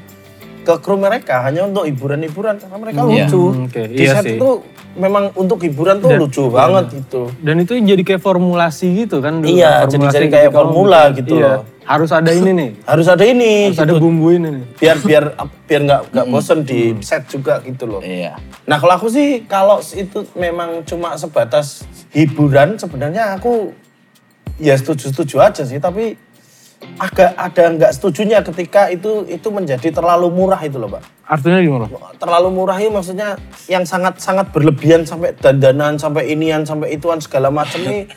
ke 0.68 0.74
kru 0.78 1.00
mereka 1.00 1.40
hanya 1.40 1.64
untuk 1.64 1.88
hiburan-hiburan 1.88 2.60
karena 2.60 2.76
mereka 2.76 3.00
Iya. 3.02 3.24
lucu. 3.24 3.42
Hmm, 3.48 3.64
oke. 3.64 3.82
Di 3.88 3.96
Iya 3.98 4.12
set 4.12 4.24
sih. 4.28 4.36
itu 4.36 4.50
memang 4.94 5.24
untuk 5.32 5.58
hiburan 5.58 5.96
tuh 5.96 6.12
lucu 6.12 6.44
banget 6.50 6.84
gitu. 6.92 7.32
Dan 7.40 7.56
itu 7.58 7.72
jadi 7.74 8.02
kayak 8.04 8.20
formulasi 8.20 8.86
gitu 8.98 9.24
kan 9.24 9.40
dulu. 9.40 9.48
Iya, 9.48 9.88
Formulasi 9.88 9.92
jadi- 9.96 10.12
jadi 10.12 10.26
kayak 10.28 10.50
lo 10.50 10.54
formula 10.54 11.00
bikin. 11.08 11.16
gitu 11.18 11.34
Iya. 11.34 11.48
loh. 11.48 11.62
Harus 11.88 12.10
ada 12.12 12.30
ini 12.30 12.50
nih. 12.52 12.70
Harus 12.92 13.06
ada 13.08 13.24
ini 13.24 13.52
Harus 13.66 13.80
ada 13.80 13.92
gitu. 13.96 14.02
bumbu 14.04 14.28
ini 14.28 14.48
nih. 14.52 14.64
biar 14.76 14.96
biar 15.00 15.24
biar 15.64 15.80
nggak 15.82 16.00
nggak 16.12 16.26
bosen 16.28 16.58
di 16.62 16.80
set 17.00 17.24
juga 17.26 17.64
gitu 17.64 17.84
loh. 17.88 18.04
Iya. 18.04 18.36
Nah 18.62 18.76
kalau 18.76 18.92
aku 18.94 19.08
sih 19.08 19.48
kalau 19.48 19.80
itu 19.80 20.28
memang 20.34 20.84
cuma 20.84 21.16
sebatas 21.16 21.88
hiburan 22.12 22.76
sebenarnya 22.76 23.32
aku 23.34 23.72
ya 24.58 24.76
setuju-setuju 24.76 25.40
aja 25.40 25.62
sih 25.64 25.78
tapi 25.78 26.18
agak 26.96 27.36
ada 27.36 27.64
nggak 27.76 27.92
setujunya 27.92 28.40
ketika 28.40 28.88
itu 28.88 29.28
itu 29.28 29.48
menjadi 29.52 29.92
terlalu 29.92 30.32
murah 30.32 30.58
itu 30.64 30.80
loh 30.80 30.88
pak. 30.88 31.04
Artinya 31.28 31.60
gimana? 31.60 31.86
terlalu 32.16 32.48
murah 32.48 32.80
itu 32.80 32.88
maksudnya 32.88 33.36
yang 33.68 33.84
sangat 33.84 34.16
sangat 34.18 34.48
berlebihan 34.48 35.04
sampai 35.04 35.36
dandanan 35.36 36.00
sampai 36.00 36.32
inian 36.32 36.64
sampai 36.64 36.96
ituan 36.96 37.20
segala 37.20 37.52
macam 37.52 37.78
ini 37.84 38.08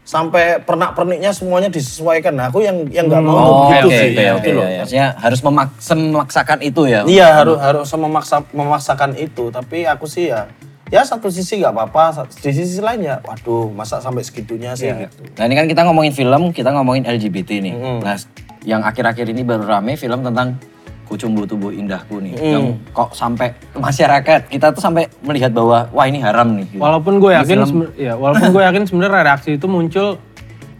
sampai 0.00 0.58
pernak 0.62 0.94
perniknya 0.94 1.30
semuanya 1.30 1.70
disesuaikan. 1.70 2.34
Nah 2.34 2.50
aku 2.50 2.62
yang 2.62 2.86
yang 2.90 3.06
nggak 3.10 3.22
mau 3.22 3.36
Oh, 3.36 3.54
begitu 3.70 3.86
oke, 3.90 3.98
sih. 3.98 4.10
oke, 4.14 4.24
oke, 4.38 4.50
loh. 4.54 4.62
iya, 4.64 4.70
iya. 4.70 4.80
Maksudnya 4.82 5.08
harus 5.18 5.40
memaksa, 5.42 5.92
memaksakan 5.94 6.58
itu 6.66 6.82
ya. 6.86 7.00
Iya 7.06 7.28
harus 7.42 7.58
harus 7.58 7.88
memaksa 7.94 8.36
memaksakan 8.50 9.10
itu. 9.18 9.44
Tapi 9.50 9.86
aku 9.86 10.06
sih 10.10 10.30
ya 10.30 10.46
ya 10.90 11.00
satu 11.00 11.26
sisi 11.28 11.58
nggak 11.58 11.70
apa-apa. 11.70 12.26
Di 12.28 12.50
sisi 12.50 12.78
lain 12.78 13.00
ya, 13.00 13.18
waduh 13.20 13.70
masa 13.70 13.98
sampai 13.98 14.20
segitunya 14.20 14.74
sih 14.74 14.90
gitu. 14.90 15.22
Nah 15.32 15.44
ini 15.44 15.54
kan 15.54 15.66
kita 15.66 15.82
ngomongin 15.82 16.10
film, 16.10 16.50
kita 16.50 16.70
ngomongin 16.70 17.02
LGBT 17.04 17.50
nih. 17.60 17.74
Nah 17.98 18.14
yang 18.60 18.82
akhir-akhir 18.82 19.24
ini 19.26 19.40
baru 19.40 19.64
rame 19.64 19.94
film 19.94 20.20
tentang 20.20 20.58
Kucumbu 21.06 21.42
Tubuh 21.42 21.70
Indahku 21.70 22.18
nih, 22.18 22.38
yang 22.38 22.64
kok 22.88 23.10
sampai 23.12 23.50
masyarakat 23.74 24.46
kita 24.46 24.70
tuh 24.70 24.78
sampai 24.78 25.10
melihat 25.20 25.50
bahwa 25.50 25.90
wah 25.90 26.06
ini 26.06 26.18
haram 26.18 26.54
nih. 26.54 26.66
gitu. 26.68 26.78
Walaupun 26.78 27.18
gue 27.18 27.34
yakin, 27.34 27.56
film- 27.60 27.94
ya, 27.96 28.14
walaupun 28.14 28.50
gue 28.50 28.62
yakin 28.62 28.82
sebenarnya 28.84 29.22
reaksi 29.24 29.50
itu 29.54 29.66
muncul 29.66 30.22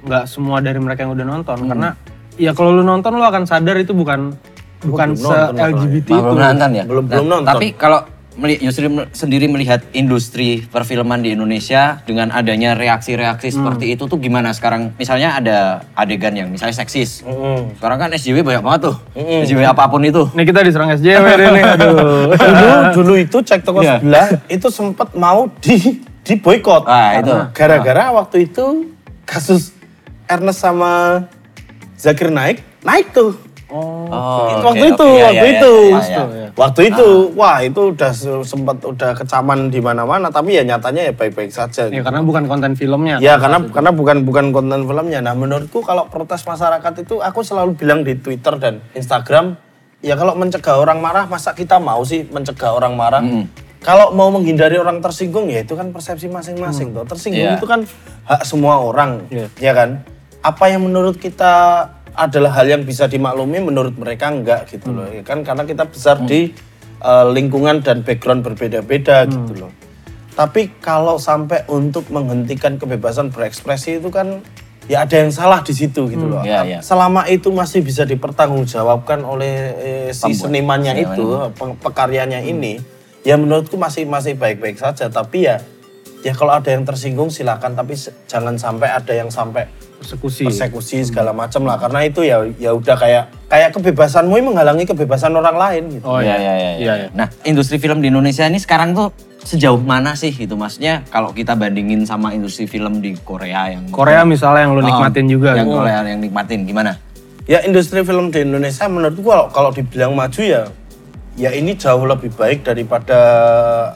nggak 0.00 0.24
semua 0.24 0.58
dari 0.58 0.78
mereka 0.78 1.02
yang 1.02 1.12
udah 1.12 1.26
nonton, 1.28 1.56
Hmm. 1.56 1.68
karena 1.68 1.88
ya 2.34 2.50
kalau 2.52 2.70
lu 2.70 2.82
nonton 2.82 3.10
lu 3.12 3.22
akan 3.22 3.42
sadar 3.42 3.74
itu 3.74 3.90
bukan 3.90 4.30
bukan 4.80 5.12
se 5.12 5.34
LGBT 5.50 6.08
itu. 6.08 6.22
belum 6.22 6.38
nonton 6.38 6.70
ya? 6.72 6.84
Belum- 6.86 7.04
Nah, 7.04 7.12
belum 7.12 7.26
nonton. 7.28 7.50
Tapi 7.50 7.66
kalau 7.74 8.00
Yusri 8.40 8.88
sendiri 9.11 9.44
melihat 9.44 9.85
industri 9.92 10.64
perfilman 10.64 11.20
di 11.20 11.30
Indonesia 11.30 12.00
dengan 12.02 12.30
adanya 12.30 12.73
reaksi-reaksi 12.73 13.52
seperti 13.52 13.92
itu 13.92 14.04
tuh 14.04 14.16
gimana 14.16 14.50
sekarang? 14.50 14.97
Misalnya 14.97 15.37
ada 15.37 15.59
adegan 15.92 16.32
yang 16.32 16.49
misalnya 16.49 16.73
seksis. 16.75 17.20
Sekarang 17.76 17.99
kan 17.99 18.09
SJW 18.11 18.40
banyak 18.40 18.61
banget 18.61 18.80
tuh. 18.87 18.97
SJW 19.14 19.61
apa 19.62 19.85
pun 19.87 20.00
itu. 20.00 20.25
Nih 20.32 20.44
kita 20.44 20.61
diserang 20.61 20.88
SJW 20.90 21.26
nih, 21.52 21.64
aduh. 21.75 21.94
dulu 22.32 22.68
dulu 22.94 23.12
itu 23.16 23.37
cek 23.38 23.61
toko 23.61 23.80
Iya. 23.80 23.99
sebelah 23.99 24.28
itu 24.47 24.68
sempat 24.68 25.12
mau 25.12 25.52
di 25.59 25.76
di 26.20 26.35
boykot 26.35 26.85
Ah, 26.85 27.18
itu. 27.18 27.32
gara-gara 27.50 28.09
waktu 28.11 28.47
itu 28.47 28.88
kasus 29.23 29.73
Ernest 30.26 30.61
sama 30.61 31.25
Zakir 31.94 32.28
naik 32.28 32.64
naik 32.80 33.11
tuh 33.11 33.37
Oh, 33.70 34.50
Itu 34.50 34.59
oke, 34.59 34.66
waktu 34.66 34.82
oke. 34.82 34.90
itu 34.90 35.06
Iya, 35.06 35.23
waktu 35.23 35.47
iya, 35.47 35.52
itu 35.54 35.73
iya, 35.87 36.23
iya. 36.26 36.39
Waktu 36.52 36.88
itu 36.88 37.07
wah 37.33 37.59
itu 37.59 37.90
udah 37.90 38.11
se- 38.11 38.42
sempat 38.42 38.80
udah 38.80 39.12
kecaman 39.12 39.69
di 39.69 39.78
mana-mana 39.78 40.28
tapi 40.28 40.54
ya 40.54 40.62
nyatanya 40.62 41.09
ya 41.09 41.12
baik-baik 41.12 41.49
saja 41.49 41.87
Ya 41.87 41.92
gitu. 41.92 42.02
karena 42.02 42.21
bukan 42.21 42.45
konten 42.45 42.73
filmnya. 42.75 43.16
Ya 43.19 43.37
karena 43.37 43.62
karena 43.64 43.90
bukan 43.90 44.16
bukan 44.23 44.47
konten 44.50 44.80
filmnya. 44.83 45.21
Nah 45.21 45.33
menurutku 45.33 45.80
kalau 45.80 46.07
protes 46.07 46.42
masyarakat 46.42 46.92
itu 47.00 47.19
aku 47.19 47.40
selalu 47.40 47.75
bilang 47.75 48.00
di 48.00 48.14
Twitter 48.14 48.57
dan 48.57 48.80
Instagram 48.92 49.54
ya 50.00 50.14
kalau 50.14 50.33
mencegah 50.33 50.76
orang 50.76 50.99
marah 50.99 51.25
masa 51.25 51.52
kita 51.52 51.76
mau 51.76 52.00
sih 52.02 52.25
mencegah 52.25 52.73
orang 52.73 52.95
marah. 52.95 53.21
Kalau 53.80 54.11
mau 54.11 54.28
menghindari 54.28 54.76
orang 54.76 55.00
tersinggung 55.00 55.49
ya 55.49 55.61
itu 55.61 55.73
kan 55.73 55.88
persepsi 55.88 56.28
masing-masing 56.28 56.92
toh. 56.92 57.02
Tersinggung 57.02 57.47
Iya. 57.47 57.57
itu 57.57 57.64
kan 57.64 57.80
hak 58.25 58.45
semua 58.45 58.76
orang, 58.76 59.25
Iya. 59.28 59.49
ya 59.57 59.73
kan? 59.73 60.04
Apa 60.40 60.69
yang 60.69 60.85
menurut 60.85 61.16
kita 61.16 61.85
adalah 62.20 62.52
hal 62.52 62.68
yang 62.68 62.84
bisa 62.84 63.08
dimaklumi 63.08 63.64
menurut 63.64 63.96
mereka 63.96 64.28
enggak 64.28 64.68
gitu 64.68 64.92
loh. 64.92 65.08
Ya 65.08 65.24
kan 65.24 65.40
karena 65.40 65.64
kita 65.64 65.88
besar 65.88 66.20
di 66.20 66.52
uh, 67.00 67.24
lingkungan 67.32 67.80
dan 67.80 68.04
background 68.04 68.44
berbeda-beda 68.44 69.24
gitu 69.24 69.64
loh. 69.64 69.72
Tapi 70.36 70.68
kalau 70.80 71.16
sampai 71.16 71.64
untuk 71.68 72.12
menghentikan 72.12 72.76
kebebasan 72.76 73.32
berekspresi 73.32 74.00
itu 74.00 74.12
kan 74.12 74.44
ya 74.88 75.04
ada 75.04 75.16
yang 75.22 75.32
salah 75.32 75.60
di 75.64 75.72
situ 75.72 76.08
gitu 76.08 76.26
loh. 76.28 76.40
Iya, 76.44 76.60
iya. 76.64 76.78
Selama 76.80 77.24
itu 77.28 77.48
masih 77.52 77.80
bisa 77.80 78.04
dipertanggungjawabkan 78.04 79.24
oleh 79.24 79.54
eh, 79.80 80.08
si 80.12 80.28
Pembuat. 80.28 80.40
senimannya 80.40 80.92
Seniman 80.96 81.14
itu, 81.14 81.26
pe- 81.56 81.76
pekaryanya 81.82 82.40
ini, 82.42 82.80
ya 83.22 83.36
menurutku 83.36 83.76
masih 83.76 84.08
masih 84.08 84.36
baik-baik 84.36 84.80
saja. 84.80 85.08
Tapi 85.12 85.48
ya 85.48 85.60
ya 86.20 86.32
kalau 86.32 86.52
ada 86.54 86.68
yang 86.68 86.84
tersinggung 86.84 87.28
silakan, 87.28 87.74
tapi 87.74 87.96
jangan 88.26 88.56
sampai 88.56 88.88
ada 88.90 89.12
yang 89.12 89.28
sampai 89.28 89.66
Persekusi. 90.00 90.48
persekusi 90.48 91.04
segala 91.04 91.36
macam 91.36 91.68
lah. 91.68 91.76
Karena 91.76 92.00
itu 92.00 92.24
ya 92.24 92.40
ya 92.56 92.72
udah 92.72 92.96
kayak 92.96 93.24
kayak 93.52 93.68
kebebasanmu 93.76 94.32
menghalangi 94.32 94.88
kebebasan 94.88 95.36
orang 95.36 95.56
lain 95.60 95.82
gitu. 96.00 96.04
Oh 96.08 96.16
iya, 96.16 96.40
iya, 96.40 96.54
iya, 96.56 96.72
iya. 96.80 96.92
Nah, 97.12 97.28
industri 97.44 97.76
film 97.76 98.00
di 98.00 98.08
Indonesia 98.08 98.48
ini 98.48 98.56
sekarang 98.56 98.96
tuh 98.96 99.12
sejauh 99.40 99.80
mana 99.80 100.12
sih 100.16 100.32
gitu 100.32 100.52
maksudnya 100.52 101.00
kalau 101.08 101.32
kita 101.32 101.56
bandingin 101.56 102.04
sama 102.04 102.32
industri 102.32 102.68
film 102.68 103.00
di 103.00 103.16
Korea 103.24 103.72
yang 103.72 103.88
Korea 103.88 104.20
misalnya 104.24 104.68
yang 104.68 104.76
lu 104.76 104.80
Oh, 104.80 104.88
nikmatin 104.88 105.26
juga. 105.28 105.56
yang 105.56 105.64
gitu. 105.64 105.80
Korea 105.80 106.00
yang 106.04 106.20
nikmatin 106.20 106.68
gimana? 106.68 106.92
Ya 107.48 107.64
industri 107.64 108.04
film 108.04 108.28
di 108.28 108.44
Indonesia 108.44 108.84
menurutku 108.84 109.24
kalau 109.24 109.48
kalau 109.48 109.70
dibilang 109.72 110.12
maju 110.12 110.40
ya 110.40 110.68
ya 111.40 111.56
ini 111.56 111.73
jauh 111.73 112.04
lebih 112.04 112.28
baik 112.37 112.68
daripada 112.68 113.18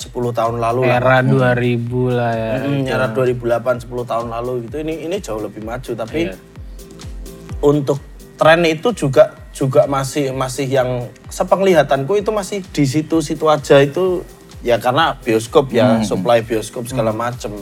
10 0.01 0.09
tahun 0.33 0.57
lalu 0.57 0.89
lah. 0.89 0.97
Era 0.97 1.19
2000 1.21 2.09
lah 2.09 2.33
ya. 2.33 2.53
Hmm, 2.65 2.83
era 2.89 3.07
2008 3.13 3.85
10 3.85 4.09
tahun 4.09 4.27
lalu 4.33 4.53
gitu 4.65 4.81
ini 4.81 5.05
ini 5.05 5.21
jauh 5.21 5.45
lebih 5.45 5.61
maju 5.61 5.93
tapi 5.93 6.33
Iya. 6.33 6.35
untuk 7.61 8.01
tren 8.41 8.65
itu 8.65 8.97
juga 8.97 9.37
juga 9.53 9.87
masih 9.87 10.33
masih 10.35 10.67
yang 10.67 11.07
sepenglihatanku 11.31 12.19
itu 12.19 12.33
masih 12.35 12.59
di 12.65 12.85
situ-situ 12.89 13.47
aja 13.47 13.79
itu 13.79 14.25
ya 14.65 14.81
karena 14.81 15.15
bioskop 15.21 15.71
ya 15.71 16.01
supply 16.03 16.41
bioskop 16.43 16.89
segala 16.89 17.13
macem. 17.13 17.53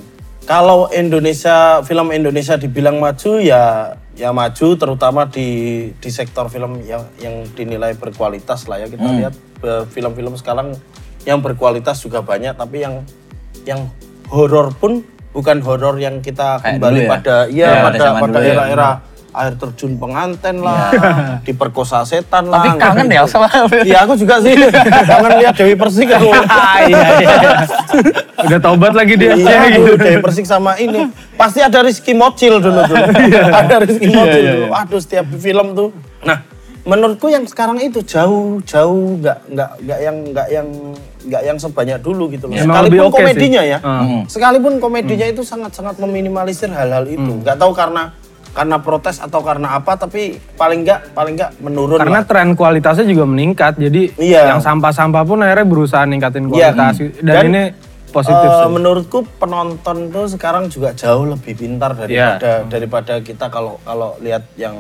Kalau 0.43 0.91
Indonesia 0.91 1.83
film 1.83 2.11
Indonesia 2.11 2.55
dibilang 2.55 2.99
maju 2.99 3.39
ya 3.39 3.95
ya 4.23 4.31
maju 4.31 4.79
terutama 4.79 5.27
di 5.27 5.49
di 5.99 6.11
sektor 6.15 6.47
film 6.47 6.79
yang 6.87 7.03
yang 7.19 7.43
dinilai 7.59 7.99
berkualitas 7.99 8.71
lah 8.71 8.79
ya 8.79 8.87
kita 8.87 9.03
lihat 9.19 9.35
eh, 9.67 9.83
film-film 9.91 10.39
sekarang 10.39 10.79
yang 11.27 11.43
berkualitas 11.43 11.99
juga 11.99 12.23
banyak 12.23 12.55
tapi 12.55 12.87
yang 12.87 13.03
yang 13.67 13.91
horor 14.31 14.71
pun 14.79 15.03
bukan 15.35 15.59
horor 15.67 15.99
yang 15.99 16.23
kita 16.23 16.63
kembali 16.63 16.79
dulu 16.79 16.99
ya? 17.03 17.11
pada 17.11 17.37
iya 17.51 17.67
Ya, 17.67 17.83
pada 17.83 17.99
pada 18.23 18.39
ya. 18.39 18.53
era-era 18.55 18.91
air 19.33 19.57
terjun 19.57 19.97
penganten 19.97 20.61
lah, 20.61 20.93
diperkosa 21.47 22.05
setan 22.05 22.53
lah. 22.53 22.61
Tapi 22.61 22.77
kangen 22.77 23.09
ya 23.09 23.25
sama 23.25 23.49
Iya 23.81 24.05
aku 24.05 24.15
juga 24.21 24.39
sih 24.45 24.53
kangen 25.11 25.33
lihat 25.41 25.55
Dewi 25.57 25.75
Persik 25.77 26.09
aku. 26.13 26.29
iya, 26.93 27.01
iya. 27.19 27.37
Udah 28.45 28.61
taubat 28.61 28.93
lagi 28.93 29.17
dia. 29.17 29.33
Iya, 29.33 29.73
aduh, 29.73 29.97
Dewi 29.97 30.19
Persik 30.21 30.45
sama 30.45 30.77
ini. 30.77 31.09
Pasti 31.41 31.65
ada 31.65 31.81
Rizky 31.81 32.13
Mocil 32.13 32.61
dulu 32.61 32.81
tuh. 32.85 32.97
ada 33.53 33.75
Rizky 33.81 34.13
Mocil 34.13 34.43
dulu. 34.45 34.67
Aduh 34.77 35.01
setiap 35.01 35.27
film 35.41 35.73
tuh. 35.73 35.91
Nah, 36.23 36.45
menurutku 36.85 37.33
yang 37.33 37.49
sekarang 37.49 37.81
itu 37.81 38.03
jauh 38.05 38.61
jauh 38.69 39.17
nggak 39.23 39.39
nggak 39.49 39.71
nggak 39.81 39.99
yang 40.03 40.17
nggak 40.29 40.49
yang 40.51 40.69
nggak 41.23 41.43
yang 41.47 41.57
sebanyak 41.57 41.99
dulu 42.03 42.29
gitu 42.29 42.51
loh. 42.51 42.55
Emang 42.59 42.85
Sekalipun 42.85 42.87
lebih 42.91 43.01
oke 43.01 43.09
sih. 43.09 43.17
komedinya 43.23 43.63
ya. 43.63 43.79
Hmm. 43.81 44.23
Sekalipun 44.29 44.73
komedinya 44.83 45.27
itu 45.31 45.43
sangat-sangat 45.47 45.97
meminimalisir 46.03 46.69
hal-hal 46.69 47.07
itu. 47.07 47.33
Nggak 47.41 47.57
tahu 47.57 47.73
karena 47.73 48.13
karena 48.53 48.77
protes 48.79 49.17
atau 49.17 49.41
karena 49.41 49.75
apa 49.75 49.97
tapi 49.97 50.37
paling 50.55 50.85
nggak 50.85 51.13
paling 51.13 51.35
nggak 51.35 51.51
menurun 51.59 51.97
Karena 51.97 52.21
lah. 52.21 52.29
tren 52.29 52.53
kualitasnya 52.53 53.05
juga 53.05 53.25
meningkat, 53.25 53.77
jadi 53.77 54.13
Iya. 54.15 54.53
yang 54.53 54.61
sampah-sampah 54.61 55.23
pun 55.23 55.41
akhirnya 55.41 55.65
berusaha 55.65 56.05
ningkatin 56.05 56.47
Iya. 56.47 56.71
kualitas. 56.71 56.95
Dan, 57.19 57.25
Dan, 57.25 57.45
ini 57.49 57.63
positif 58.09 58.45
Eh, 58.47 58.57
sih. 58.59 58.69
menurutku 58.71 59.19
penonton 59.37 59.97
tuh 60.09 60.29
sekarang 60.29 60.69
juga 60.69 60.93
jauh 60.93 61.25
lebih 61.27 61.57
pintar 61.57 61.97
daripada 61.97 62.65
daripada 62.67 63.15
kita 63.19 63.49
kalau 63.49 63.81
kalau 63.83 64.15
lihat 64.19 64.45
yang 64.55 64.77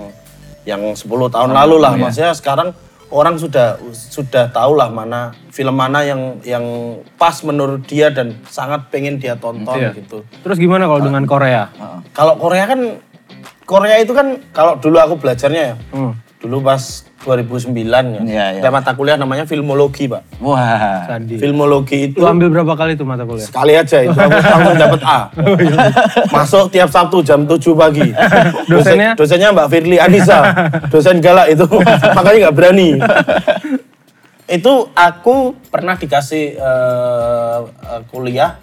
yang 0.62 0.92
10 0.92 1.08
tahun 1.26 1.50
lalu 1.50 1.76
lah 1.76 1.96
maksudnya 1.96 2.30
sekarang 2.32 2.76
orang 3.08 3.34
sudah 3.34 3.76
sudah 3.90 4.48
tahu 4.48 4.72
lah 4.72 4.88
mana 4.88 5.32
film 5.48 5.72
mana 5.72 6.00
yang 6.00 6.40
yang 6.42 6.64
pas 7.14 7.34
menurut 7.40 7.82
dia 7.82 8.08
dan 8.08 8.36
sangat 8.46 8.88
pengen 8.88 9.16
dia 9.16 9.32
tonton 9.34 9.74
Iya. 9.74 9.92
gitu. 9.94 10.24
Terus 10.38 10.56
gimana 10.56 10.84
kalau 10.84 11.00
dengan 11.02 11.24
Korea? 11.24 11.72
Kalau 12.12 12.36
Korea 12.36 12.64
kan 12.64 13.00
Korea 13.72 13.96
itu 13.96 14.12
kan 14.12 14.36
kalau 14.52 14.76
dulu 14.76 15.00
aku 15.00 15.14
belajarnya 15.16 15.62
ya. 15.72 15.76
Hmm. 15.90 16.12
Dulu 16.42 16.58
pas 16.60 17.06
2009 17.22 17.70
ya. 17.70 18.02
Iya, 18.18 18.18
iya. 18.26 18.60
Ada 18.60 18.70
mata 18.74 18.90
kuliah 18.92 19.14
namanya 19.14 19.46
filmologi, 19.46 20.10
Pak. 20.10 20.42
Wah. 20.42 21.06
Tadi. 21.06 21.38
Filmologi 21.38 22.10
itu 22.10 22.18
Lu 22.18 22.26
ambil 22.26 22.50
berapa 22.50 22.74
kali 22.74 22.98
tuh 22.98 23.06
mata 23.06 23.22
kuliah? 23.22 23.46
Sekali 23.46 23.78
aja 23.78 24.02
itu 24.02 24.10
aku 24.10 24.38
langsung 24.52 24.74
dapat 24.76 25.00
A. 25.06 25.18
Masuk 26.28 26.64
tiap 26.68 26.90
Sabtu 26.90 27.22
jam 27.22 27.46
7 27.46 27.56
pagi. 27.72 28.10
Dosennya? 28.70 29.14
Dosen- 29.14 29.38
dosennya 29.38 29.48
Mbak 29.54 29.68
Firly 29.70 29.96
Anissa. 30.02 30.38
Dosen 30.92 31.22
galak 31.22 31.46
itu. 31.48 31.64
Makanya 32.12 32.50
nggak 32.50 32.56
berani. 32.58 32.90
itu 34.50 34.72
aku 34.92 35.56
pernah 35.70 35.94
dikasih 35.94 36.58
eh, 36.58 37.58
kuliah 38.10 38.58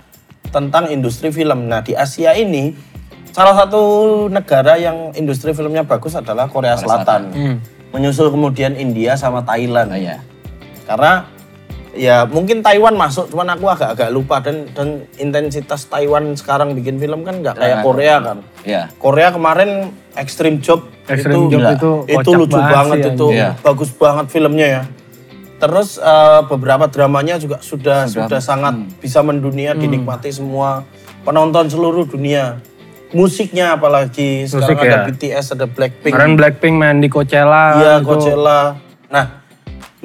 tentang 0.49 0.91
industri 0.91 1.31
film. 1.31 1.65
Nah, 1.65 1.79
di 1.79 1.95
Asia 1.95 2.35
ini 2.35 2.75
salah 3.31 3.55
satu 3.55 3.81
negara 4.27 4.75
yang 4.75 5.12
industri 5.13 5.51
filmnya 5.51 5.81
bagus 5.81 6.13
adalah 6.13 6.48
Korea 6.48 6.75
Selatan. 6.75 7.31
Menyusul 7.89 8.29
kemudian 8.29 8.74
India 8.74 9.17
sama 9.17 9.41
Thailand. 9.41 9.89
Oh, 9.89 9.98
iya. 9.98 10.21
Karena 10.86 11.25
ya 11.89 12.21
mungkin 12.24 12.62
Taiwan 12.62 12.93
masuk, 12.93 13.33
cuman 13.33 13.50
aku 13.50 13.65
agak-agak 13.65 14.09
lupa 14.09 14.38
dan 14.39 14.69
dan 14.71 15.09
intensitas 15.17 15.89
Taiwan 15.89 16.38
sekarang 16.38 16.77
bikin 16.77 17.01
film 17.01 17.25
kan 17.25 17.41
nggak 17.41 17.57
kayak 17.57 17.81
Nah, 17.81 17.83
Korea 17.83 18.15
kan. 18.21 18.38
Iya. 18.62 18.93
Korea 18.95 19.33
kemarin 19.33 19.89
Extreme 20.13 20.62
Job 20.62 20.86
Extreme 21.09 21.50
itu 21.50 21.57
Job 21.57 21.62
itu 21.65 21.91
itu 22.05 22.17
kocak 22.21 22.38
lucu 22.38 22.59
banget 22.62 22.98
itu 23.09 23.27
Iya. 23.33 23.50
bagus 23.59 23.89
banget 23.89 24.25
filmnya 24.29 24.67
ya. 24.69 24.81
Terus 25.59 25.98
eh, 25.98 26.41
beberapa 26.45 26.86
dramanya 26.86 27.36
juga 27.36 27.57
sudah 27.59 28.05
sudah 28.05 28.38
sangat 28.39 28.77
Hmm. 28.77 28.88
bisa 29.01 29.19
mendunia 29.19 29.74
dinikmati 29.74 30.29
semua 30.29 30.86
penonton 31.25 31.65
seluruh 31.67 32.05
dunia. 32.05 32.62
Musiknya 33.09 33.73
apalagi 33.73 34.45
sekarang 34.45 34.69
Musik 34.69 34.77
ada 34.85 34.97
ya. 35.01 35.07
BTS, 35.09 35.45
ada 35.57 35.65
Blackpink. 35.65 36.13
Kemarin 36.13 36.35
Blackpink 36.37 36.75
main 36.77 36.97
di 37.01 37.09
Coachella. 37.09 37.65
Iya, 37.81 37.93
itu. 37.99 38.05
Coachella. 38.05 38.77
Nah, 39.09 39.25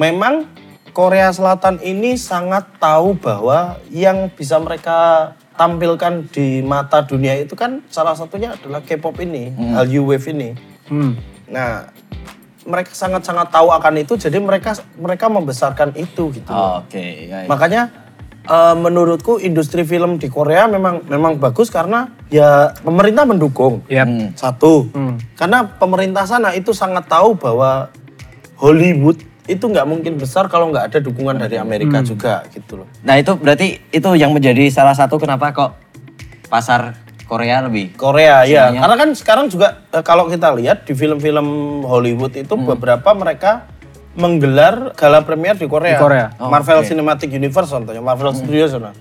memang 0.00 0.48
Korea 0.96 1.28
Selatan 1.28 1.82
ini 1.84 2.16
sangat 2.16 2.64
tahu 2.80 3.18
bahwa 3.18 3.76
yang 3.92 4.32
bisa 4.32 4.56
mereka 4.56 5.32
tampilkan 5.54 6.26
di 6.32 6.64
mata 6.64 7.04
dunia 7.04 7.36
itu 7.38 7.52
kan 7.54 7.84
salah 7.92 8.16
satunya 8.16 8.56
adalah 8.56 8.80
K-pop 8.80 9.20
ini, 9.20 9.52
Hallyu 9.74 10.08
Wave 10.08 10.30
ini. 10.32 10.56
Hmm. 10.88 11.18
Nah, 11.50 11.92
mereka 12.64 12.96
sangat-sangat 12.96 13.52
tahu 13.52 13.68
akan 13.68 13.94
itu 14.00 14.16
jadi 14.16 14.40
mereka 14.40 14.72
mereka 14.96 15.28
membesarkan 15.28 15.92
itu 15.94 16.32
gitu. 16.32 16.48
loh. 16.48 16.80
Oke, 16.80 17.28
ya, 17.28 17.44
ya. 17.44 17.48
Makanya 17.48 18.03
eh, 18.44 18.74
menurutku 18.76 19.40
industri 19.40 19.82
film 19.84 20.16
di 20.20 20.28
Korea 20.28 20.68
memang 20.68 21.04
memang 21.08 21.40
bagus 21.40 21.72
karena 21.72 22.12
ya 22.28 22.72
pemerintah 22.84 23.24
mendukung. 23.24 23.84
Yap. 23.88 24.36
Satu, 24.36 24.88
karena 25.36 25.64
pemerintah 25.76 26.28
sana 26.28 26.52
itu 26.52 26.76
sangat 26.76 27.08
tahu 27.08 27.36
bahwa 27.36 27.88
Hollywood 28.60 29.18
itu 29.44 29.60
nggak 29.60 29.84
mungkin 29.84 30.16
besar 30.16 30.48
kalau 30.48 30.72
nggak 30.72 30.88
ada 30.88 30.98
dukungan 31.04 31.36
dari 31.36 31.60
Amerika 31.60 32.00
juga 32.00 32.48
gitu 32.48 32.80
loh. 32.80 32.88
Nah 33.04 33.20
itu 33.20 33.36
berarti 33.36 33.92
itu 33.92 34.08
yang 34.16 34.32
menjadi 34.32 34.72
salah 34.72 34.96
satu 34.96 35.20
kenapa 35.20 35.52
kok 35.52 35.76
pasar 36.48 36.96
Korea 37.24 37.64
lebih 37.64 37.92
Korea 37.96 38.44
ya, 38.44 38.72
karena 38.72 38.96
kan 39.00 39.08
sekarang 39.16 39.46
juga 39.52 39.84
eh, 39.92 40.04
kalau 40.04 40.28
kita 40.32 40.52
lihat 40.56 40.88
di 40.88 40.96
film-film 40.96 41.80
Hollywood 41.84 42.36
itu 42.36 42.54
beberapa 42.56 43.12
mereka 43.16 43.68
menggelar 44.14 44.94
gala 44.94 45.26
premier 45.26 45.58
di 45.58 45.66
Korea. 45.66 45.98
Di 45.98 46.02
Korea. 46.02 46.26
Oh, 46.38 46.50
Marvel 46.50 46.82
oke. 46.82 46.88
Cinematic 46.88 47.28
Universe 47.34 47.70
contohnya, 47.70 48.02
Marvel 48.02 48.34
Studios 48.34 48.70
sana. 48.74 48.94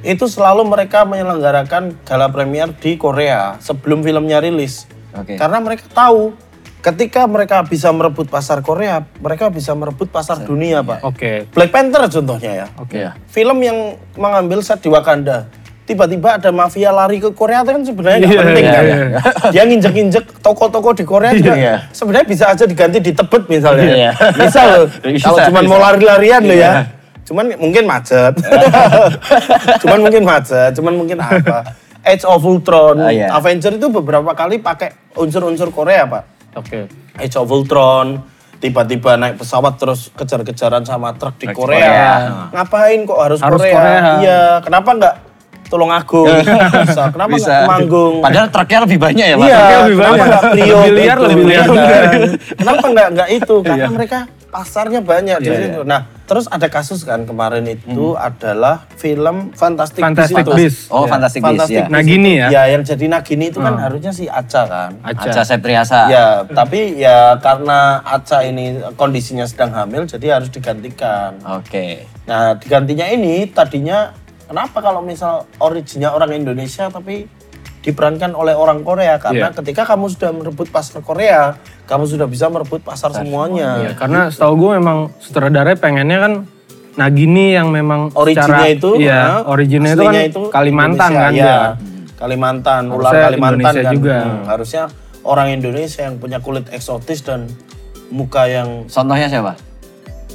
Itu 0.00 0.28
selalu 0.28 0.64
mereka 0.64 1.04
menyelenggarakan 1.04 1.96
gala 2.08 2.32
premier 2.32 2.72
di 2.72 2.96
Korea 2.96 3.60
sebelum 3.60 4.00
filmnya 4.00 4.40
rilis. 4.40 4.88
Oke. 5.12 5.36
Karena 5.36 5.60
mereka 5.60 5.84
tahu 5.92 6.32
ketika 6.80 7.28
mereka 7.28 7.60
bisa 7.64 7.92
merebut 7.92 8.32
pasar 8.32 8.64
Korea, 8.64 9.04
mereka 9.20 9.52
bisa 9.52 9.76
merebut 9.76 10.08
pasar 10.08 10.40
dunia, 10.40 10.80
Pak. 10.80 11.04
Oke. 11.04 11.44
Black 11.52 11.70
Panther 11.72 12.08
contohnya 12.08 12.52
ya. 12.64 12.66
Oke. 12.80 12.96
Iya. 12.96 13.10
Film 13.28 13.60
yang 13.60 14.00
mengambil 14.16 14.64
set 14.64 14.80
di 14.80 14.88
Wakanda. 14.88 15.48
Tiba-tiba 15.90 16.38
ada 16.38 16.50
mafia 16.50 16.94
lari 16.94 17.18
ke 17.18 17.34
Korea 17.34 17.60
itu 17.60 17.74
kan 17.74 17.82
sebenarnya 17.82 18.18
nggak 18.20 18.30
Iya, 18.30 18.40
penting 18.40 18.62
iya, 18.62 18.72
kan. 18.72 18.84
iya. 18.86 19.20
Dia 19.52 19.62
nginjek-injek 19.66 20.24
toko-toko 20.38 20.94
di 20.94 21.02
Korea 21.02 21.34
juga 21.34 21.52
Iya. 21.52 21.74
sebenarnya 21.90 22.26
bisa 22.28 22.44
aja 22.46 22.62
diganti 22.62 22.98
di 23.00 23.10
Tebet 23.10 23.42
misalnya. 23.44 23.90
Iya. 23.90 24.10
Loh. 24.14 24.30
Bisa, 24.38 24.60
Kalau 25.18 25.38
cuma 25.50 25.60
mau 25.66 25.82
lari-larian 25.82 26.40
loh 26.40 26.54
Iya. 26.54 26.70
ya. 26.70 26.72
Cuman 27.26 27.58
mungkin 27.58 27.84
macet. 27.84 28.34
cuman 29.82 29.98
mungkin 30.00 30.22
macet, 30.22 30.70
cuman 30.74 30.94
mungkin 30.94 31.18
apa. 31.18 31.74
Age 32.00 32.24
of 32.24 32.40
Ultron, 32.40 32.96
Ah, 32.96 33.10
iya. 33.10 33.28
Avenger 33.30 33.74
itu 33.74 33.90
beberapa 33.90 34.30
kali 34.32 34.56
pakai 34.58 34.94
unsur-unsur 35.14 35.68
Korea, 35.68 36.06
Pak. 36.06 36.22
Oke. 36.54 36.86
Age 37.14 37.36
of 37.36 37.46
Ultron, 37.46 38.24
tiba-tiba 38.56 39.14
naik 39.14 39.36
pesawat 39.36 39.76
terus 39.76 40.08
kejar-kejaran 40.10 40.80
sama 40.82 41.12
truk 41.12 41.36
di 41.36 41.44
Truk 41.44 41.50
di 41.50 41.56
Korea. 41.56 41.82
Korea. 41.82 42.12
Ngapain 42.52 42.98
kok 43.04 43.18
harus, 43.18 43.38
Harus 43.38 43.60
Korea? 43.60 43.74
Korea. 43.74 44.00
Iya, 44.16 44.40
kenapa 44.60 44.90
nggak 44.92 45.14
Tulung 45.70 45.88
Agung? 45.88 46.26
Bisa. 46.84 47.08
Kenapa 47.08 47.30
nggak 47.32 47.60
Temanggung? 47.62 48.14
Padahal 48.18 48.46
truknya 48.50 48.78
lebih 48.82 48.98
banyak 48.98 49.24
ya 49.24 49.36
Pak. 49.38 49.46
Iya, 49.46 49.56
Truknya 49.56 49.78
lebih 49.80 49.96
kenapa 49.96 50.10
banyak. 50.10 50.26
nggak 50.26 50.42
Priok? 50.50 50.66
Lebih 50.82 50.92
liar, 50.98 51.18
lebih 51.22 51.44
liar. 51.46 51.66
Iya 51.70 51.86
kan? 52.02 52.20
Kenapa 52.58 52.86
nggak 52.90 53.08
nggak 53.14 53.28
itu? 53.32 53.54
Karena 53.62 53.78
Iya. 53.78 53.88
mereka 53.88 54.18
pasarnya 54.50 54.98
banyak 55.00 55.36
di 55.38 55.46
Iya, 55.46 55.58
situ. 55.62 55.80
Nah, 55.86 56.00
terus 56.26 56.50
ada 56.50 56.66
kasus 56.66 57.06
kan 57.06 57.22
kemarin 57.22 57.62
itu 57.64 58.18
adalah 58.18 58.82
film 58.92 59.54
Fantastic, 59.54 60.02
Fantastic 60.02 60.42
itu. 60.42 60.50
Beasts. 60.52 60.90
Oh, 60.90 61.06
Iya. 61.06 61.10
Fantastic 61.14 61.40
Beasts 61.40 61.70
ya. 61.70 61.86
Nagini 61.86 62.32
ya? 62.34 62.46
Ya, 62.50 62.62
yang 62.68 62.82
jadi 62.82 63.06
Nagini 63.06 63.44
itu 63.46 63.62
kan 63.62 63.78
harusnya 63.78 64.10
si 64.10 64.26
Aca 64.26 64.66
kan. 64.66 64.90
Aca. 65.00 65.22
Aca 65.22 65.42
Septriasa. 65.46 66.10
Ya, 66.10 66.26
tapi 66.44 66.98
ya 66.98 67.38
karena 67.38 68.02
Aca 68.02 68.42
ini 68.42 68.74
kondisinya 68.94 69.46
sedang 69.46 69.70
hamil, 69.70 70.02
jadi 70.04 70.34
harus 70.34 70.50
digantikan. 70.50 71.38
Oke. 71.46 72.10
Nah, 72.26 72.54
digantinya 72.54 73.06
ini 73.06 73.46
tadinya 73.46 74.10
kenapa 74.50 74.82
kalau 74.82 74.98
misal 75.00 75.46
originnya 75.56 76.10
orang 76.10 76.34
Indonesia 76.34 76.90
tapi 76.90 77.30
diperankan 77.80 78.34
oleh 78.34 78.52
orang 78.52 78.82
Korea? 78.82 79.16
Karena 79.16 79.48
Iya. 79.48 79.56
ketika 79.56 79.86
kamu 79.86 80.10
sudah 80.10 80.30
merebut 80.34 80.68
pasar 80.68 81.00
Korea, 81.00 81.54
kamu 81.86 82.04
sudah 82.04 82.26
bisa 82.26 82.50
merebut 82.50 82.82
pasar 82.82 83.14
semuanya. 83.14 83.78
Iya, 83.78 83.90
karena 83.94 84.26
setahu 84.26 84.58
gue 84.58 84.70
memang 84.76 84.98
sutradaranya 85.18 85.78
pengennya 85.78 86.18
kan 86.18 86.34
Nagini 86.90 87.54
yang 87.54 87.70
memang 87.70 88.10
Originnya 88.12 88.66
secara- 88.66 88.66
itu, 88.66 88.90
iya, 88.98 89.22
nah, 89.38 89.46
originnya 89.46 89.94
itu 89.94 90.02
kan 90.02 90.10
aslinya 90.12 90.50
Kalimantan 90.50 91.08
Indonesia, 91.08 91.22
kan 91.22 91.32
ya. 91.38 91.58
Kalimantan, 92.18 92.82
ular 92.90 92.98
Harusnya 93.06 93.24
Kalimantan 93.24 93.54
Indonesia 93.54 93.80
kan. 93.80 93.94
juga. 93.94 94.16
Hmm, 94.18 94.42
harusnya 94.44 94.82
orang 95.22 95.48
Indonesia 95.54 96.00
yang 96.02 96.16
punya 96.18 96.38
kulit 96.42 96.66
eksotis 96.68 97.22
dan 97.22 97.46
muka 98.10 98.42
yang 98.44 98.90
Contohnya 98.90 99.30
siapa? 99.30 99.54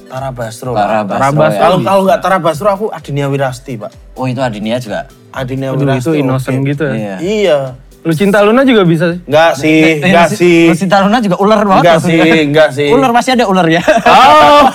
Tara 0.05 0.29
Basro. 0.31 0.71
Tara. 0.73 1.01
Basro. 1.03 1.17
Tara 1.17 1.29
Basro. 1.33 1.55
ya. 1.55 1.61
Kalau 1.61 1.77
kalau 1.81 2.01
nggak 2.05 2.19
Tara 2.21 2.37
Basro 2.39 2.69
aku 2.69 2.85
Adinia 2.93 3.27
Wirasti, 3.27 3.73
Pak. 3.75 3.91
Oh 4.15 4.25
itu 4.29 4.39
Adinia 4.39 4.77
juga. 4.77 5.09
Adinia 5.33 5.73
Aduh, 5.73 5.83
Wirasti. 5.83 6.01
itu 6.05 6.11
innocent 6.21 6.59
oke. 6.61 6.69
gitu 6.71 6.83
ya. 6.87 6.95
Iya. 6.95 7.15
Iya. 7.19 7.59
Lu 8.05 8.13
cinta 8.13 8.37
Luna 8.45 8.61
juga 8.61 8.85
bisa 8.85 9.17
sih. 9.17 9.19
Enggak 9.25 9.51
sih, 9.57 9.97
enggak 9.97 10.29
sih. 10.29 10.69
Lucy 10.69 10.85
Taruna 10.85 11.17
juga 11.25 11.41
ular 11.41 11.65
banget. 11.65 11.81
Enggak 11.89 11.99
sih, 12.05 12.17
enggak 12.45 12.69
sih. 12.69 12.87
Ular 12.93 13.09
pasti 13.09 13.33
ada 13.33 13.49
ular 13.49 13.65
ya. 13.65 13.81
Oh. 14.05 14.69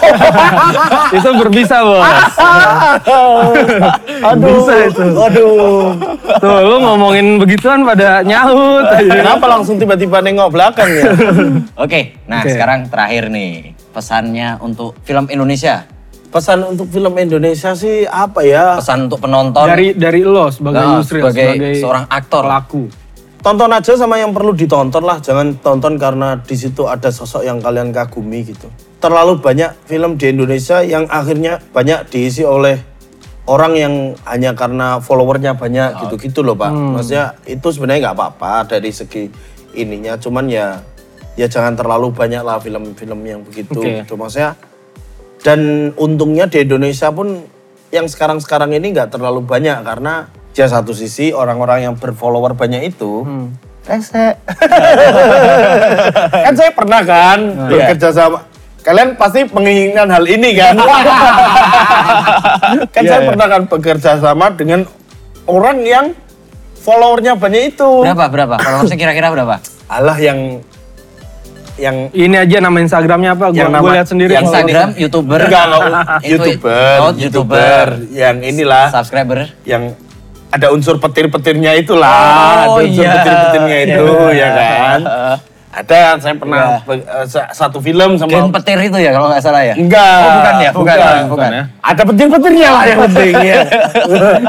itu 1.22 1.28
berbisa, 1.38 1.78
Bos. 1.86 2.02
Aduh. 4.34 4.50
Bisa 4.50 4.74
itu. 4.82 5.04
Aduh. 5.14 5.94
Tuh, 6.42 6.58
lu 6.58 6.76
ngomongin 6.82 7.38
begituan 7.38 7.86
pada 7.86 8.26
nyaut 8.26 8.90
aja. 8.90 9.22
Kenapa 9.22 9.46
langsung 9.46 9.78
tiba-tiba 9.78 10.18
nengok 10.26 10.50
belakang 10.50 10.90
ya? 10.90 11.14
Oke, 11.78 12.18
nah 12.26 12.42
Oke. 12.42 12.50
sekarang 12.50 12.90
terakhir 12.90 13.30
nih 13.30 13.78
pesannya 13.90 14.58
untuk 14.62 14.96
film 15.02 15.26
Indonesia. 15.28 15.86
Pesan 16.30 16.62
untuk 16.62 16.86
film 16.86 17.10
Indonesia 17.18 17.74
sih 17.74 18.06
apa 18.06 18.46
ya? 18.46 18.78
Pesan 18.78 19.10
untuk 19.10 19.18
penonton. 19.18 19.66
Dari 19.66 19.98
dari 19.98 20.22
lo 20.22 20.46
sebagai 20.46 20.78
Nah, 20.78 21.02
Yusril, 21.02 21.26
sebagai 21.26 21.74
seorang 21.74 22.06
aktor. 22.06 22.46
pelaku. 22.46 22.82
Tonton 23.40 23.72
aja 23.72 23.96
sama 23.96 24.20
yang 24.20 24.36
perlu 24.36 24.52
ditonton 24.52 25.00
lah, 25.00 25.16
jangan 25.18 25.56
tonton 25.64 25.96
karena 25.96 26.36
di 26.38 26.52
situ 26.52 26.84
ada 26.84 27.08
sosok 27.08 27.40
yang 27.40 27.56
kalian 27.56 27.88
kagumi 27.88 28.44
gitu. 28.44 28.68
Terlalu 29.00 29.40
banyak 29.40 29.74
film 29.88 30.20
di 30.20 30.28
Indonesia 30.28 30.84
yang 30.84 31.08
akhirnya 31.08 31.56
banyak 31.72 32.04
diisi 32.12 32.44
oleh 32.44 32.76
orang 33.48 33.72
yang 33.74 33.94
hanya 34.28 34.52
karena 34.52 35.00
followernya 35.00 35.56
banyak 35.56 36.04
gitu-gitu 36.04 36.44
loh 36.44 36.52
pak. 36.52 36.68
Maksudnya 36.68 37.40
itu 37.48 37.64
sebenarnya 37.72 38.12
nggak 38.12 38.16
apa-apa 38.20 38.76
dari 38.76 38.92
segi 38.92 39.26
ininya, 39.72 40.20
cuman 40.20 40.44
ya 40.44 40.76
ya 41.40 41.48
jangan 41.48 41.72
terlalu 41.72 42.12
banyak 42.12 42.44
lah 42.44 42.60
film-film 42.60 43.20
yang 43.24 43.40
begitu. 43.40 43.80
Oke. 43.80 44.04
Gitu. 44.04 44.12
Maksudnya 44.12 44.60
dan 45.40 45.90
untungnya 45.96 46.44
di 46.52 46.60
Indonesia 46.68 47.08
pun 47.08 47.40
yang 47.88 48.04
sekarang-sekarang 48.04 48.76
ini 48.76 48.92
nggak 48.92 49.16
terlalu 49.16 49.40
banyak 49.40 49.80
karena 49.80 50.28
ya 50.52 50.68
satu 50.68 50.92
sisi 50.92 51.32
orang-orang 51.32 51.88
yang 51.88 51.94
berfollower 51.96 52.52
banyak 52.52 52.92
itu 52.92 53.24
rese. 53.88 54.36
kan 56.44 56.52
saya 56.52 56.70
pernah 56.76 57.00
kan 57.00 57.38
bekerja 57.72 58.12
sama 58.12 58.44
kalian 58.84 59.16
pasti 59.16 59.48
menginginkan 59.48 60.12
hal 60.12 60.24
ini 60.28 60.52
kan. 60.52 60.76
kan 62.94 63.02
saya 63.08 63.20
pernah 63.24 63.46
kan 63.48 63.62
bekerja 63.64 64.20
sama 64.20 64.52
dengan 64.52 64.84
orang 65.48 65.78
yang 65.88 66.06
followernya 66.84 67.40
banyak 67.40 67.72
itu. 67.76 68.04
Berapa 68.04 68.28
berapa? 68.28 68.56
Kalau 68.60 68.84
saya 68.84 69.00
kira-kira 69.00 69.32
berapa? 69.32 69.56
Allah 69.90 70.16
yang 70.20 70.62
yang 71.80 71.96
Ini 72.12 72.36
aja 72.38 72.56
nama 72.60 72.76
Instagramnya 72.78 73.30
apa? 73.32 73.44
Gua, 73.48 73.56
Yang 73.56 73.70
nama- 73.70 73.80
gua 73.80 73.92
lihat 73.96 74.06
sendiri. 74.06 74.30
yang 74.30 74.44
Instagram, 74.44 74.88
youtuber. 74.94 75.40
enggak 75.40 75.64
enggak, 75.64 76.04
Itu- 76.20 76.28
youtuber, 76.30 76.96
Oh, 77.00 77.10
youtuber 77.14 77.86
yang 78.12 78.36
inilah 78.40 78.86
Subscriber. 78.90 79.38
yang 79.64 79.96
ada 80.50 80.66
unsur 80.68 80.98
petir-petirnya 80.98 81.72
itulah, 81.74 82.10
Oh, 82.68 82.76
ada 82.76 82.82
unsur 82.82 83.00
iya. 83.00 83.12
petir-petirnya 83.16 83.76
itu 83.82 84.04
Iya. 84.28 84.34
ya 84.36 84.48
kan. 84.52 85.00
Ada 85.70 86.18
saya 86.18 86.34
pernah 86.34 86.82
be- 86.82 86.98
eh, 86.98 87.22
sa- 87.24 87.46
satu 87.48 87.78
film 87.78 88.18
sama 88.18 88.26
Gen 88.28 88.50
petir 88.50 88.74
itu 88.82 88.98
ya 88.98 89.14
kalau 89.14 89.30
nggak 89.30 89.38
salah 89.38 89.62
ya? 89.62 89.78
enggak. 89.78 90.18
Oh, 90.18 90.30
bukan 90.34 90.54
ya? 90.58 90.70
Bukan, 90.74 90.96
bukan. 90.98 91.22
bukan 91.30 91.50
ya. 91.54 91.64
Ada 91.80 92.02
petir-petirnya 92.02 92.68
lah 92.68 92.84
yang 92.84 93.00
penting 93.06 93.34
ya. 93.38 93.60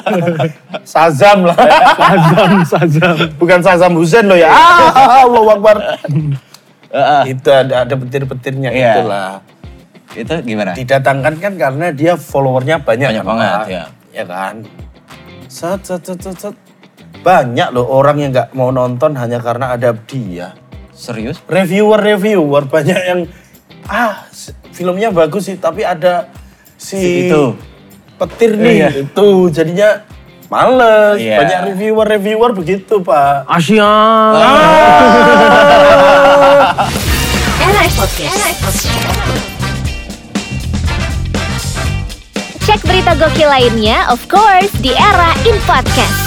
Sazam 0.84 1.46
lah. 1.46 1.58
Sazam, 1.94 2.52
Sazam. 2.66 3.16
Bukan 3.38 3.60
Sazam 3.62 3.92
Husain 3.94 4.26
loh 4.26 4.34
ya. 4.34 4.50
Ah, 4.50 5.22
Allah 5.22 5.42
Akbar. 5.54 5.78
Heeh. 6.92 7.22
Itu 7.32 7.48
ada 7.50 7.74
ada 7.84 7.94
petir-petirnya 7.96 8.70
Iya. 8.70 8.94
itulah. 9.00 9.32
itu 10.12 10.34
gimana? 10.44 10.76
didatangkan 10.76 11.34
kan 11.40 11.54
karena 11.56 11.86
dia 11.90 12.14
followernya 12.14 12.84
banyak. 12.84 13.16
Banyak 13.16 13.24
kan, 13.24 13.32
banget, 13.32 13.60
ya. 13.66 13.84
Ya 14.12 14.24
kan. 14.28 14.56
Set, 15.48 15.80
set, 15.82 16.04
set, 16.04 16.20
set, 16.20 16.38
set. 16.38 16.56
Banyak 17.22 17.68
loh 17.72 17.86
orang 17.86 18.18
yang 18.18 18.30
nggak 18.32 18.50
mau 18.52 18.70
nonton 18.70 19.16
hanya 19.16 19.40
karena 19.40 19.72
ada 19.72 19.96
dia. 19.96 20.52
Serius? 20.92 21.40
Reviewer-reviewer 21.48 22.68
banyak 22.68 23.00
yang 23.00 23.20
ah 23.88 24.28
filmnya 24.70 25.10
bagus 25.10 25.48
sih 25.48 25.56
tapi 25.56 25.82
ada 25.82 26.28
si, 26.76 26.98
Si 26.98 27.12
itu. 27.26 27.56
petir 28.16 28.54
nih 28.54 28.74
Iya. 28.78 28.88
itu 29.02 29.26
jadinya 29.48 29.90
males. 30.48 31.18
Iya. 31.18 31.36
Banyak 31.40 31.60
reviewer-reviewer 31.72 32.52
begitu 32.52 33.00
pak. 33.00 33.48
Asia. 33.48 33.88
Podcast. 37.94 38.58
Cek 42.66 42.82
berita 42.86 43.14
gokil 43.18 43.50
lainnya, 43.50 44.10
of 44.10 44.22
course, 44.26 44.72
di 44.82 44.94
Era 44.94 45.34
In 45.46 45.58
Podcast. 45.70 46.21